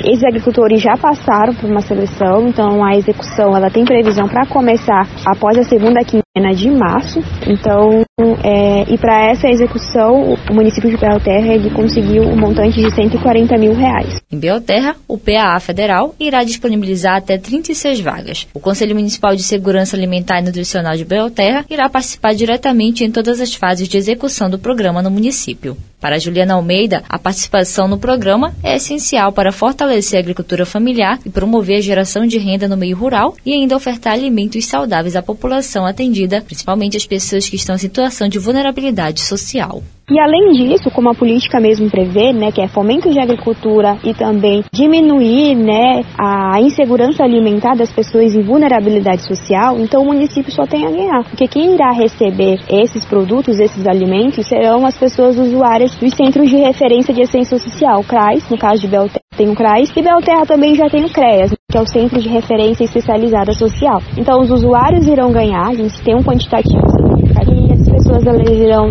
Esses 0.05 0.25
agricultores 0.25 0.83
já 0.83 0.97
passaram 0.97 1.55
por 1.55 1.71
uma 1.71 1.81
seleção, 1.81 2.49
então 2.49 2.85
a 2.85 2.97
execução 2.97 3.57
ela 3.57 3.71
tem 3.71 3.85
previsão 3.85 4.27
para 4.27 4.47
começar 4.47 5.07
após 5.25 5.57
a 5.57 5.63
segunda 5.63 6.01
quinzena 6.01 6.53
de 6.55 6.71
março. 6.71 7.21
Então, 7.47 8.03
é, 8.45 8.93
e 8.93 8.99
para 8.99 9.31
essa 9.31 9.49
execução, 9.49 10.35
o 10.51 10.55
município 10.55 10.91
de 10.91 10.97
Belterra 10.97 11.55
ele 11.55 11.71
conseguiu 11.71 12.23
um 12.23 12.37
montante 12.37 12.81
de 12.81 12.95
140 12.95 13.57
mil 13.59 13.75
reais. 13.75 14.21
Em 14.31 14.39
Belterra, 14.39 14.97
o 15.07 15.19
PAA 15.19 15.59
federal 15.61 16.15
irá 16.19 16.45
disponibilizar 16.45 17.17
até 17.17 17.37
36 17.37 18.01
vagas. 18.01 18.47
O 18.55 18.61
Conselho 18.61 18.95
Municipal 18.95 19.35
de 19.35 19.43
Segurança 19.43 19.97
Alimentar 19.97 20.41
e 20.41 20.45
Nutricional 20.45 20.97
de 20.97 21.05
Belterra 21.05 21.65
irá 21.69 21.89
participar 21.89 22.35
diretamente 22.35 23.05
em 23.05 23.11
todas 23.11 23.41
as 23.41 23.55
fases 23.55 23.89
de 23.89 23.97
execução 23.97 24.49
do 24.49 24.59
programa 24.59 25.03
no 25.03 25.11
município. 25.11 25.77
Para 26.03 26.19
Juliana 26.19 26.55
Almeida, 26.55 27.05
a 27.09 27.17
participação 27.17 27.87
no 27.87 27.97
programa 27.97 28.53
é 28.61 28.75
essencial 28.75 29.31
para 29.31 29.53
fortalecer 29.53 30.19
a 30.19 30.21
agricultura 30.21 30.67
familiar 30.67 31.21
e 31.25 31.31
promover 31.31 31.77
a 31.77 31.81
geração 31.81 32.27
de 32.27 32.39
renda 32.39 32.67
no 32.67 32.77
meio 32.77 32.97
rural 32.97 33.37
e 33.47 33.53
ainda 33.53 33.77
ofertar 33.77 34.15
alimentos 34.15 34.67
saudáveis 34.67 35.15
à 35.15 35.23
população 35.23 35.87
atendida, 35.87 36.43
principalmente 36.43 36.97
as 36.97 37.07
pessoas 37.07 37.49
que 37.49 37.55
estão 37.55 37.77
em 37.77 37.79
situação 37.79 38.12
de 38.29 38.39
vulnerabilidade 38.39 39.21
social. 39.21 39.83
E 40.11 40.21
além 40.21 40.53
disso, 40.53 40.91
como 40.91 41.11
a 41.11 41.15
política 41.15 41.59
mesmo 41.61 41.89
prevê, 41.89 42.33
né, 42.33 42.51
que 42.53 42.61
é 42.61 42.69
fomento 42.69 43.09
de 43.11 43.19
agricultura 43.19 43.97
e 44.05 44.13
também 44.13 44.63
diminuir, 44.73 45.55
né, 45.55 46.03
a 46.19 46.61
insegurança 46.61 47.23
alimentar 47.23 47.75
das 47.75 47.91
pessoas 47.91 48.35
em 48.35 48.43
vulnerabilidade 48.43 49.23
social, 49.23 49.79
então 49.79 50.03
o 50.03 50.07
município 50.07 50.53
só 50.53 50.67
tem 50.67 50.85
a 50.85 50.91
ganhar, 50.91 51.25
porque 51.25 51.49
quem 51.49 51.75
irá 51.75 51.93
receber 51.93 52.59
esses 52.69 53.05
produtos, 53.07 53.59
esses 53.59 53.87
alimentos, 53.87 54.47
serão 54.47 54.85
as 54.85 54.99
pessoas 54.99 55.39
usuárias 55.39 55.95
dos 55.97 56.15
centros 56.15 56.51
de 56.51 56.57
referência 56.57 57.15
de 57.15 57.23
assistência 57.23 57.59
social, 57.59 58.05
CRAS, 58.05 58.51
no 58.51 58.59
caso 58.59 58.83
de 58.83 58.89
Belterra 58.89 59.23
tem 59.35 59.49
o 59.49 59.55
CRAS, 59.55 59.91
e 59.97 60.03
Belterra 60.03 60.45
também 60.45 60.75
já 60.75 60.91
tem 60.91 61.05
o 61.05 61.11
CREAS, 61.11 61.55
que 61.71 61.79
é 61.79 61.81
o 61.81 61.87
Centro 61.87 62.21
de 62.21 62.29
Referência 62.29 62.85
Especializada 62.85 63.53
Social. 63.55 63.99
Então 64.19 64.41
os 64.41 64.51
usuários 64.51 65.07
irão 65.07 65.33
ganhar, 65.33 65.69
a 65.69 65.75
gente 65.75 66.03
tem 66.03 66.15
um 66.15 66.23
quantitativo 66.23 66.83
significativo, 66.91 67.82
pessoas 67.93 68.27
elas 68.27 68.49
irão 68.49 68.91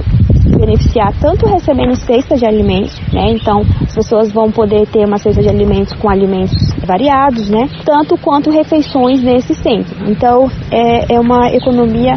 beneficiar 0.57 1.13
tanto 1.19 1.47
recebendo 1.47 1.95
cesta 1.95 2.35
de 2.35 2.45
alimentos, 2.45 2.99
né? 3.11 3.31
Então 3.31 3.61
as 3.81 3.95
pessoas 3.95 4.31
vão 4.31 4.51
poder 4.51 4.87
ter 4.87 5.05
uma 5.05 5.17
cesta 5.17 5.41
de 5.41 5.49
alimentos 5.49 5.93
com 5.93 6.09
alimentos 6.09 6.53
variados, 6.85 7.49
né? 7.49 7.67
Tanto 7.85 8.17
quanto 8.17 8.49
refeições 8.49 9.21
nesse 9.21 9.55
centro. 9.55 9.95
Então 10.09 10.49
é, 10.71 11.15
é 11.15 11.19
uma 11.19 11.49
economia 11.51 12.13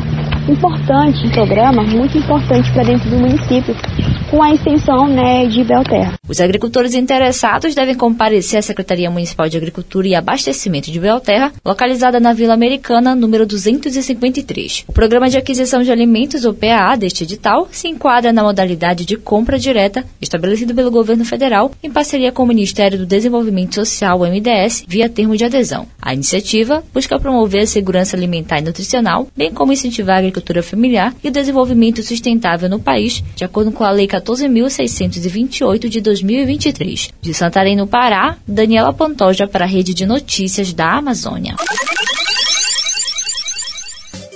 importante, 0.50 1.26
um 1.26 1.30
programa 1.30 1.82
muito 1.82 2.18
importante 2.18 2.70
para 2.72 2.84
dentro 2.84 3.08
do 3.08 3.16
município, 3.16 3.74
com 4.30 4.42
a 4.42 4.52
extensão 4.52 5.08
né, 5.08 5.46
de 5.46 5.64
Belterra. 5.64 6.14
Os 6.28 6.40
agricultores 6.40 6.94
interessados 6.94 7.74
devem 7.74 7.94
comparecer 7.94 8.58
à 8.58 8.62
Secretaria 8.62 9.10
Municipal 9.10 9.48
de 9.48 9.56
Agricultura 9.56 10.08
e 10.08 10.14
Abastecimento 10.14 10.90
de 10.90 11.00
Belterra, 11.00 11.52
localizada 11.64 12.18
na 12.20 12.32
Vila 12.32 12.54
Americana, 12.54 13.14
número 13.14 13.46
253. 13.46 14.84
O 14.88 14.92
Programa 14.92 15.30
de 15.30 15.38
Aquisição 15.38 15.82
de 15.82 15.90
Alimentos, 15.90 16.44
ou 16.44 16.52
PAA, 16.52 16.96
deste 16.96 17.24
edital, 17.24 17.68
se 17.70 17.88
enquadra 17.88 18.32
na 18.32 18.42
modalidade 18.42 19.04
de 19.04 19.16
compra 19.16 19.58
direta, 19.58 20.04
estabelecido 20.20 20.74
pelo 20.74 20.90
governo 20.90 21.24
federal, 21.24 21.70
em 21.82 21.90
parceria 21.90 22.32
com 22.32 22.42
o 22.42 22.46
Ministério 22.46 22.98
do 22.98 23.06
Desenvolvimento 23.06 23.74
Social, 23.74 24.20
MDS, 24.20 24.84
via 24.86 25.08
termo 25.08 25.36
de 25.36 25.44
adesão. 25.44 25.86
A 26.00 26.12
iniciativa 26.12 26.82
busca 26.92 27.18
promover 27.18 27.62
a 27.62 27.66
segurança 27.66 28.16
alimentar 28.16 28.58
e 28.58 28.62
nutricional, 28.62 29.28
bem 29.36 29.52
como 29.52 29.72
incentivar 29.72 30.18
a 30.18 30.33
agricultura 30.34 30.62
familiar 30.62 31.14
e 31.22 31.28
o 31.28 31.30
desenvolvimento 31.30 32.02
sustentável 32.02 32.68
no 32.68 32.80
país, 32.80 33.22
de 33.36 33.44
acordo 33.44 33.70
com 33.70 33.84
a 33.84 33.90
Lei 33.90 34.08
14.628 34.08 35.88
de 35.88 36.00
2023. 36.00 37.10
De 37.20 37.34
Santarém, 37.34 37.76
no 37.76 37.86
Pará, 37.86 38.36
Daniela 38.46 38.92
Pantoja 38.92 39.46
para 39.46 39.64
a 39.64 39.68
Rede 39.68 39.94
de 39.94 40.06
Notícias 40.06 40.72
da 40.72 40.94
Amazônia. 40.94 41.54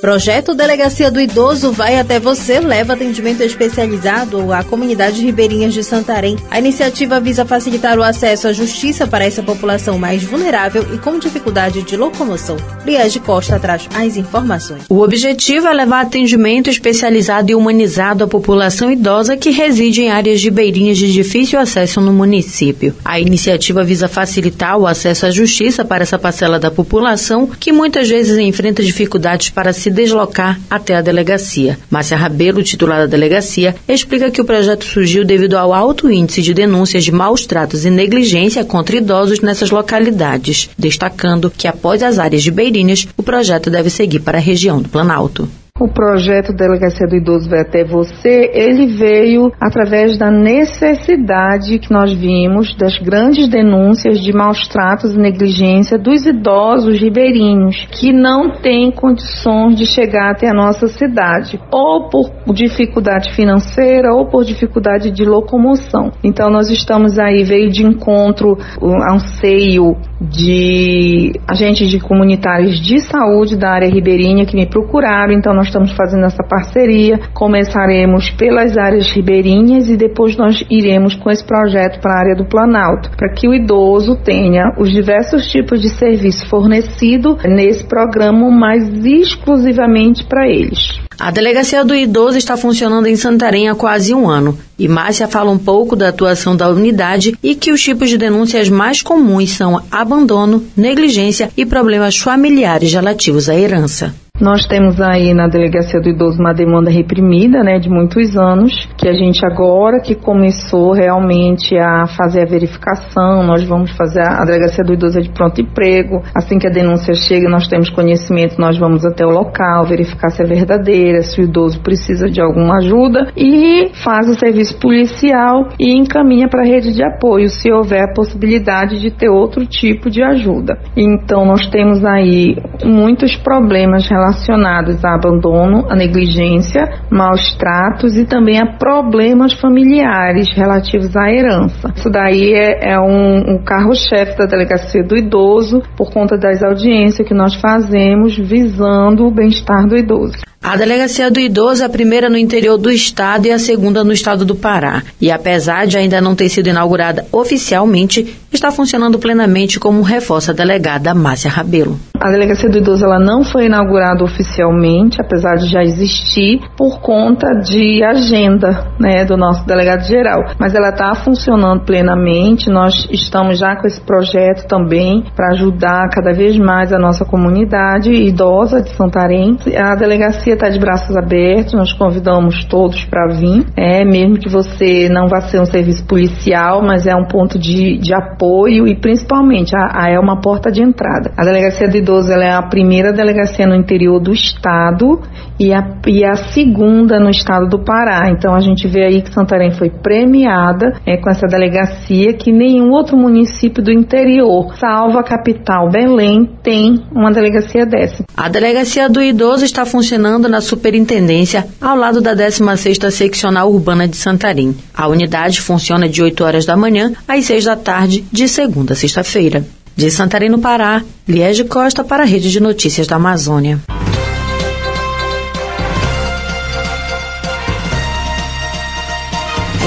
Projeto 0.00 0.54
Delegacia 0.54 1.10
do 1.10 1.20
Idoso 1.20 1.72
vai 1.72 1.98
até 1.98 2.20
você, 2.20 2.60
leva 2.60 2.92
atendimento 2.92 3.42
especializado 3.42 4.52
à 4.52 4.62
comunidade 4.62 5.24
ribeirinhas 5.24 5.74
de 5.74 5.82
Santarém. 5.82 6.36
A 6.48 6.58
iniciativa 6.60 7.18
visa 7.18 7.44
facilitar 7.44 7.98
o 7.98 8.02
acesso 8.02 8.46
à 8.46 8.52
justiça 8.52 9.08
para 9.08 9.24
essa 9.24 9.42
população 9.42 9.98
mais 9.98 10.22
vulnerável 10.22 10.86
e 10.94 10.98
com 10.98 11.18
dificuldade 11.18 11.82
de 11.82 11.96
locomoção. 11.96 12.56
Liege 12.86 13.18
Costa 13.18 13.58
traz 13.58 13.88
as 13.92 14.16
informações. 14.16 14.82
O 14.88 15.00
objetivo 15.00 15.66
é 15.66 15.74
levar 15.74 16.02
atendimento 16.02 16.70
especializado 16.70 17.50
e 17.50 17.54
humanizado 17.56 18.22
à 18.22 18.28
população 18.28 18.92
idosa 18.92 19.36
que 19.36 19.50
reside 19.50 20.02
em 20.02 20.10
áreas 20.10 20.40
ribeirinhas 20.40 20.96
de 20.96 21.12
difícil 21.12 21.58
acesso 21.58 22.00
no 22.00 22.12
município. 22.12 22.94
A 23.04 23.18
iniciativa 23.18 23.82
visa 23.82 24.06
facilitar 24.06 24.78
o 24.78 24.86
acesso 24.86 25.26
à 25.26 25.30
justiça 25.32 25.84
para 25.84 26.04
essa 26.04 26.18
parcela 26.18 26.58
da 26.58 26.70
população 26.70 27.48
que 27.48 27.72
muitas 27.72 28.08
vezes 28.08 28.38
enfrenta 28.38 28.82
dificuldades 28.82 29.50
para 29.50 29.72
se 29.72 29.87
se 29.88 29.90
deslocar 29.90 30.60
até 30.68 30.94
a 30.94 31.00
delegacia. 31.00 31.78
Márcia 31.90 32.16
Rabelo, 32.16 32.62
titular 32.62 33.00
da 33.00 33.06
delegacia, 33.06 33.74
explica 33.88 34.30
que 34.30 34.40
o 34.40 34.44
projeto 34.44 34.84
surgiu 34.84 35.24
devido 35.24 35.56
ao 35.56 35.72
alto 35.72 36.10
índice 36.10 36.42
de 36.42 36.52
denúncias 36.52 37.04
de 37.04 37.12
maus 37.12 37.46
tratos 37.46 37.84
e 37.84 37.90
negligência 37.90 38.64
contra 38.64 38.96
idosos 38.96 39.40
nessas 39.40 39.70
localidades, 39.70 40.68
destacando 40.78 41.50
que 41.50 41.66
após 41.66 42.02
as 42.02 42.18
áreas 42.18 42.42
de 42.42 42.50
Beirinhas, 42.50 43.08
o 43.16 43.22
projeto 43.22 43.70
deve 43.70 43.88
seguir 43.88 44.20
para 44.20 44.38
a 44.38 44.40
região 44.40 44.80
do 44.82 44.88
Planalto. 44.88 45.48
O 45.80 45.86
projeto 45.86 46.52
Delegacia 46.52 47.06
do 47.06 47.14
Idoso 47.14 47.48
vai 47.48 47.60
até 47.60 47.84
você, 47.84 48.50
ele 48.52 48.86
veio 48.86 49.52
através 49.60 50.18
da 50.18 50.28
necessidade 50.28 51.78
que 51.78 51.92
nós 51.92 52.12
vimos 52.12 52.74
das 52.74 52.98
grandes 52.98 53.48
denúncias 53.48 54.18
de 54.18 54.32
maus 54.32 54.66
tratos 54.66 55.14
e 55.14 55.18
negligência 55.18 55.96
dos 55.96 56.26
idosos 56.26 56.98
ribeirinhos, 57.00 57.86
que 57.92 58.12
não 58.12 58.50
têm 58.50 58.90
condições 58.90 59.76
de 59.76 59.86
chegar 59.86 60.32
até 60.32 60.48
a 60.48 60.54
nossa 60.54 60.88
cidade, 60.88 61.60
ou 61.70 62.08
por 62.08 62.32
dificuldade 62.52 63.32
financeira 63.34 64.12
ou 64.12 64.26
por 64.26 64.44
dificuldade 64.44 65.12
de 65.12 65.24
locomoção. 65.24 66.10
Então 66.24 66.50
nós 66.50 66.70
estamos 66.70 67.20
aí, 67.20 67.44
veio 67.44 67.70
de 67.70 67.86
encontro 67.86 68.58
a 68.80 69.14
um 69.14 69.20
seio 69.20 69.96
de 70.20 71.32
agentes 71.46 71.88
de 71.90 72.00
comunitários 72.00 72.80
de 72.80 73.00
saúde 73.00 73.56
da 73.56 73.70
área 73.70 73.88
ribeirinha 73.88 74.44
que 74.44 74.56
me 74.56 74.66
procuraram, 74.66 75.32
então 75.32 75.54
nós 75.54 75.66
estamos 75.66 75.92
fazendo 75.92 76.24
essa 76.26 76.42
parceria. 76.42 77.20
Começaremos 77.32 78.30
pelas 78.30 78.76
áreas 78.76 79.10
ribeirinhas 79.10 79.88
e 79.88 79.96
depois 79.96 80.36
nós 80.36 80.64
iremos 80.70 81.14
com 81.14 81.30
esse 81.30 81.44
projeto 81.46 82.00
para 82.00 82.12
a 82.12 82.20
área 82.20 82.36
do 82.36 82.44
Planalto, 82.44 83.10
para 83.16 83.32
que 83.32 83.48
o 83.48 83.54
idoso 83.54 84.16
tenha 84.16 84.74
os 84.78 84.90
diversos 84.90 85.50
tipos 85.50 85.80
de 85.80 85.88
serviço 85.88 86.48
fornecido 86.48 87.38
nesse 87.44 87.86
programa, 87.86 88.50
mas 88.50 88.88
exclusivamente 89.04 90.24
para 90.24 90.48
eles. 90.48 91.07
A 91.20 91.32
Delegacia 91.32 91.84
do 91.84 91.96
Idoso 91.96 92.38
está 92.38 92.56
funcionando 92.56 93.06
em 93.06 93.16
Santarém 93.16 93.68
há 93.68 93.74
quase 93.74 94.14
um 94.14 94.30
ano. 94.30 94.56
E 94.78 94.86
Márcia 94.86 95.26
fala 95.26 95.50
um 95.50 95.58
pouco 95.58 95.96
da 95.96 96.10
atuação 96.10 96.56
da 96.56 96.70
unidade 96.70 97.36
e 97.42 97.56
que 97.56 97.72
os 97.72 97.82
tipos 97.82 98.08
de 98.08 98.16
denúncias 98.16 98.68
mais 98.68 99.02
comuns 99.02 99.50
são 99.50 99.82
abandono, 99.90 100.64
negligência 100.76 101.50
e 101.56 101.66
problemas 101.66 102.16
familiares 102.16 102.92
relativos 102.92 103.48
à 103.48 103.54
herança. 103.56 104.14
Nós 104.40 104.66
temos 104.66 105.00
aí 105.00 105.34
na 105.34 105.48
Delegacia 105.48 106.00
do 106.00 106.08
Idoso 106.08 106.38
uma 106.38 106.54
demanda 106.54 106.90
reprimida, 106.90 107.64
né, 107.64 107.80
de 107.80 107.90
muitos 107.90 108.36
anos, 108.36 108.88
que 108.96 109.08
a 109.08 109.12
gente 109.12 109.44
agora 109.44 110.00
que 110.00 110.14
começou 110.14 110.92
realmente 110.92 111.76
a 111.76 112.06
fazer 112.06 112.42
a 112.42 112.46
verificação, 112.46 113.42
nós 113.42 113.64
vamos 113.64 113.90
fazer 113.96 114.20
a, 114.20 114.40
a 114.40 114.44
Delegacia 114.44 114.84
do 114.84 114.94
Idoso 114.94 115.18
é 115.18 115.22
de 115.22 115.30
pronto 115.30 115.60
emprego. 115.60 116.22
Assim 116.32 116.56
que 116.58 116.68
a 116.68 116.70
denúncia 116.70 117.14
chega, 117.14 117.48
nós 117.48 117.66
temos 117.66 117.90
conhecimento, 117.90 118.60
nós 118.60 118.78
vamos 118.78 119.04
até 119.04 119.26
o 119.26 119.30
local, 119.30 119.84
verificar 119.86 120.30
se 120.30 120.40
é 120.40 120.46
verdadeira, 120.46 121.22
se 121.22 121.40
o 121.40 121.44
idoso 121.44 121.80
precisa 121.80 122.28
de 122.28 122.40
alguma 122.40 122.76
ajuda 122.76 123.32
e 123.36 123.90
faz 124.04 124.28
o 124.28 124.38
serviço 124.38 124.78
policial 124.78 125.68
e 125.80 125.96
encaminha 125.96 126.48
para 126.48 126.62
a 126.62 126.66
rede 126.66 126.94
de 126.94 127.02
apoio, 127.02 127.48
se 127.48 127.72
houver 127.72 128.04
a 128.04 128.14
possibilidade 128.14 129.00
de 129.00 129.10
ter 129.10 129.28
outro 129.28 129.66
tipo 129.66 130.08
de 130.08 130.22
ajuda. 130.22 130.78
Então 130.96 131.44
nós 131.44 131.68
temos 131.68 132.04
aí 132.04 132.56
muitos 132.84 133.34
problemas 133.36 134.08
relacionados 134.08 134.27
relacionados 134.28 135.04
a 135.04 135.14
abandono, 135.14 135.86
a 135.88 135.96
negligência, 135.96 136.84
maus 137.10 137.54
tratos 137.56 138.16
e 138.16 138.24
também 138.24 138.60
a 138.60 138.66
problemas 138.78 139.54
familiares 139.54 140.48
relativos 140.54 141.16
à 141.16 141.30
herança. 141.30 141.92
Isso 141.96 142.10
daí 142.10 142.52
é, 142.52 142.92
é 142.92 143.00
um, 143.00 143.54
um 143.54 143.64
carro-chefe 143.64 144.36
da 144.36 144.46
delegacia 144.46 145.02
do 145.02 145.16
idoso 145.16 145.82
por 145.96 146.12
conta 146.12 146.36
das 146.36 146.62
audiências 146.62 147.26
que 147.26 147.34
nós 147.34 147.54
fazemos 147.54 148.36
visando 148.36 149.26
o 149.26 149.30
bem-estar 149.30 149.86
do 149.86 149.96
idoso. 149.96 150.48
A 150.60 150.76
Delegacia 150.76 151.30
do 151.30 151.38
Idoso 151.38 151.82
é 151.82 151.86
a 151.86 151.88
primeira 151.88 152.28
no 152.28 152.36
interior 152.36 152.76
do 152.76 152.90
estado 152.90 153.46
e 153.46 153.52
a 153.52 153.60
segunda 153.60 154.02
no 154.02 154.12
estado 154.12 154.44
do 154.44 154.56
Pará. 154.56 155.04
E 155.20 155.30
apesar 155.30 155.86
de 155.86 155.96
ainda 155.96 156.20
não 156.20 156.34
ter 156.34 156.48
sido 156.48 156.68
inaugurada 156.68 157.24
oficialmente, 157.30 158.36
está 158.52 158.72
funcionando 158.72 159.20
plenamente 159.20 159.78
como 159.78 160.02
reforça 160.02 160.50
a 160.50 160.54
delegada 160.54 161.14
Márcia 161.14 161.48
Rabelo. 161.48 161.98
A 162.20 162.30
Delegacia 162.30 162.68
do 162.68 162.78
Idoso 162.78 163.04
ela 163.04 163.18
não 163.18 163.44
foi 163.44 163.66
inaugurada 163.66 164.24
oficialmente, 164.24 165.20
apesar 165.20 165.54
de 165.56 165.66
já 165.66 165.82
existir, 165.82 166.60
por 166.76 167.00
conta 167.00 167.46
de 167.60 168.02
agenda 168.02 168.88
né, 168.98 169.24
do 169.24 169.36
nosso 169.36 169.64
delegado 169.64 170.02
geral. 170.02 170.44
Mas 170.58 170.74
ela 170.74 170.88
está 170.88 171.14
funcionando 171.14 171.84
plenamente, 171.84 172.70
nós 172.70 173.06
estamos 173.10 173.58
já 173.58 173.76
com 173.76 173.86
esse 173.86 174.00
projeto 174.00 174.66
também 174.66 175.24
para 175.36 175.52
ajudar 175.52 176.08
cada 176.10 176.32
vez 176.32 176.58
mais 176.58 176.92
a 176.92 176.98
nossa 176.98 177.24
comunidade 177.24 178.12
idosa 178.12 178.82
de 178.82 178.90
Santarém. 178.90 179.56
A 179.76 179.94
delegacia 179.94 180.54
está 180.54 180.68
de 180.68 180.78
braços 180.78 181.16
abertos, 181.16 181.74
nós 181.74 181.92
convidamos 181.92 182.64
todos 182.64 183.04
para 183.04 183.28
vir, 183.28 183.64
é, 183.76 184.04
mesmo 184.04 184.38
que 184.38 184.48
você 184.48 185.08
não 185.08 185.28
vá 185.28 185.40
ser 185.42 185.60
um 185.60 185.66
serviço 185.66 186.04
policial, 186.04 186.82
mas 186.82 187.06
é 187.06 187.14
um 187.14 187.26
ponto 187.26 187.58
de, 187.58 187.98
de 187.98 188.12
apoio 188.12 188.88
e 188.88 188.96
principalmente 188.96 189.76
a, 189.76 190.04
a 190.04 190.10
é 190.10 190.18
uma 190.18 190.40
porta 190.40 190.70
de 190.70 190.82
entrada. 190.82 191.30
A 191.36 191.44
Delegacia 191.44 191.86
do 191.88 191.96
Idoso 192.08 192.32
é 192.32 192.50
a 192.50 192.62
primeira 192.62 193.12
delegacia 193.12 193.66
no 193.66 193.74
interior 193.74 194.18
do 194.18 194.32
estado 194.32 195.20
e 195.60 195.74
a, 195.74 195.84
e 196.06 196.24
a 196.24 196.36
segunda 196.36 197.20
no 197.20 197.28
estado 197.28 197.68
do 197.68 197.84
Pará. 197.84 198.30
Então 198.30 198.54
a 198.54 198.60
gente 198.60 198.88
vê 198.88 199.04
aí 199.04 199.20
que 199.20 199.32
Santarém 199.32 199.72
foi 199.72 199.90
premiada 199.90 200.98
é, 201.04 201.18
com 201.18 201.28
essa 201.28 201.46
delegacia 201.46 202.32
que 202.32 202.50
nenhum 202.50 202.92
outro 202.92 203.14
município 203.14 203.82
do 203.82 203.92
interior, 203.92 204.74
salvo 204.78 205.18
a 205.18 205.22
capital 205.22 205.90
Belém, 205.90 206.48
tem 206.62 206.98
uma 207.12 207.30
delegacia 207.30 207.84
dessa. 207.84 208.24
A 208.34 208.48
Delegacia 208.48 209.10
do 209.10 209.20
Idoso 209.20 209.64
está 209.64 209.84
funcionando 209.84 210.48
na 210.48 210.62
Superintendência 210.62 211.66
ao 211.78 211.96
lado 211.96 212.22
da 212.22 212.34
16ª 212.34 213.10
Seccional 213.10 213.70
Urbana 213.70 214.08
de 214.08 214.16
Santarém. 214.16 214.74
A 214.94 215.08
unidade 215.08 215.60
funciona 215.60 216.08
de 216.08 216.22
8 216.22 216.42
horas 216.42 216.64
da 216.64 216.76
manhã 216.76 217.12
às 217.26 217.44
6 217.44 217.66
da 217.66 217.76
tarde, 217.76 218.24
de 218.32 218.48
segunda 218.48 218.94
a 218.94 218.96
sexta-feira. 218.96 219.62
De 219.98 220.12
Santarém, 220.12 220.48
no 220.48 220.60
Pará, 220.60 221.02
Liege 221.26 221.64
Costa 221.64 222.04
para 222.04 222.22
a 222.22 222.24
Rede 222.24 222.52
de 222.52 222.60
Notícias 222.60 223.08
da 223.08 223.16
Amazônia. 223.16 223.80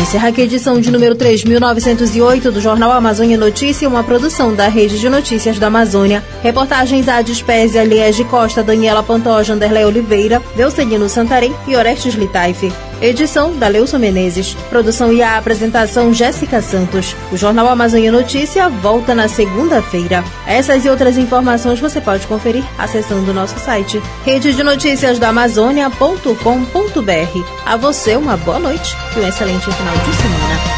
Encerra 0.01 0.27
aqui 0.27 0.41
a 0.41 0.43
edição 0.43 0.81
de 0.81 0.91
número 0.91 1.15
3.908 1.15 2.51
do 2.51 2.59
Jornal 2.59 2.91
Amazônia 2.91 3.37
Notícia, 3.37 3.87
uma 3.87 4.03
produção 4.03 4.53
da 4.53 4.67
Rede 4.67 4.99
de 4.99 5.07
Notícias 5.07 5.57
da 5.57 5.67
Amazônia. 5.67 6.21
Reportagens 6.43 7.07
a 7.07 7.21
Dispésia, 7.21 7.81
Liege 7.85 8.25
Costa, 8.25 8.61
Daniela 8.61 9.01
Pantoja, 9.01 9.53
Anderlé 9.53 9.87
Oliveira, 9.87 10.41
Delcelino 10.57 11.07
Santarém 11.07 11.55
e 11.69 11.73
Orestes 11.77 12.15
Litaife. 12.15 12.69
Edição 13.01 13.57
da 13.57 13.67
Leusa 13.67 13.97
Menezes. 13.97 14.53
Produção 14.69 15.11
e 15.11 15.23
a 15.23 15.37
apresentação 15.37 16.13
Jéssica 16.13 16.61
Santos. 16.61 17.15
O 17.31 17.37
Jornal 17.37 17.67
Amazônia 17.67 18.11
Notícia 18.11 18.69
volta 18.69 19.15
na 19.15 19.27
segunda-feira. 19.27 20.23
Essas 20.45 20.85
e 20.85 20.89
outras 20.89 21.17
informações 21.17 21.79
você 21.79 21.99
pode 21.99 22.27
conferir 22.27 22.63
acessando 22.77 23.31
o 23.31 23.33
nosso 23.33 23.57
site 23.59 23.99
rede 24.23 24.53
de 24.53 24.61
notícias 24.61 25.17
da 25.17 25.29
Amazônia.com.br. 25.29 26.35
A 27.65 27.75
você 27.75 28.15
uma 28.15 28.37
boa 28.37 28.59
noite 28.59 28.95
e 29.15 29.19
um 29.19 29.27
excelente 29.27 29.71
final 29.71 29.97
de 29.97 30.15
semana. 30.15 30.70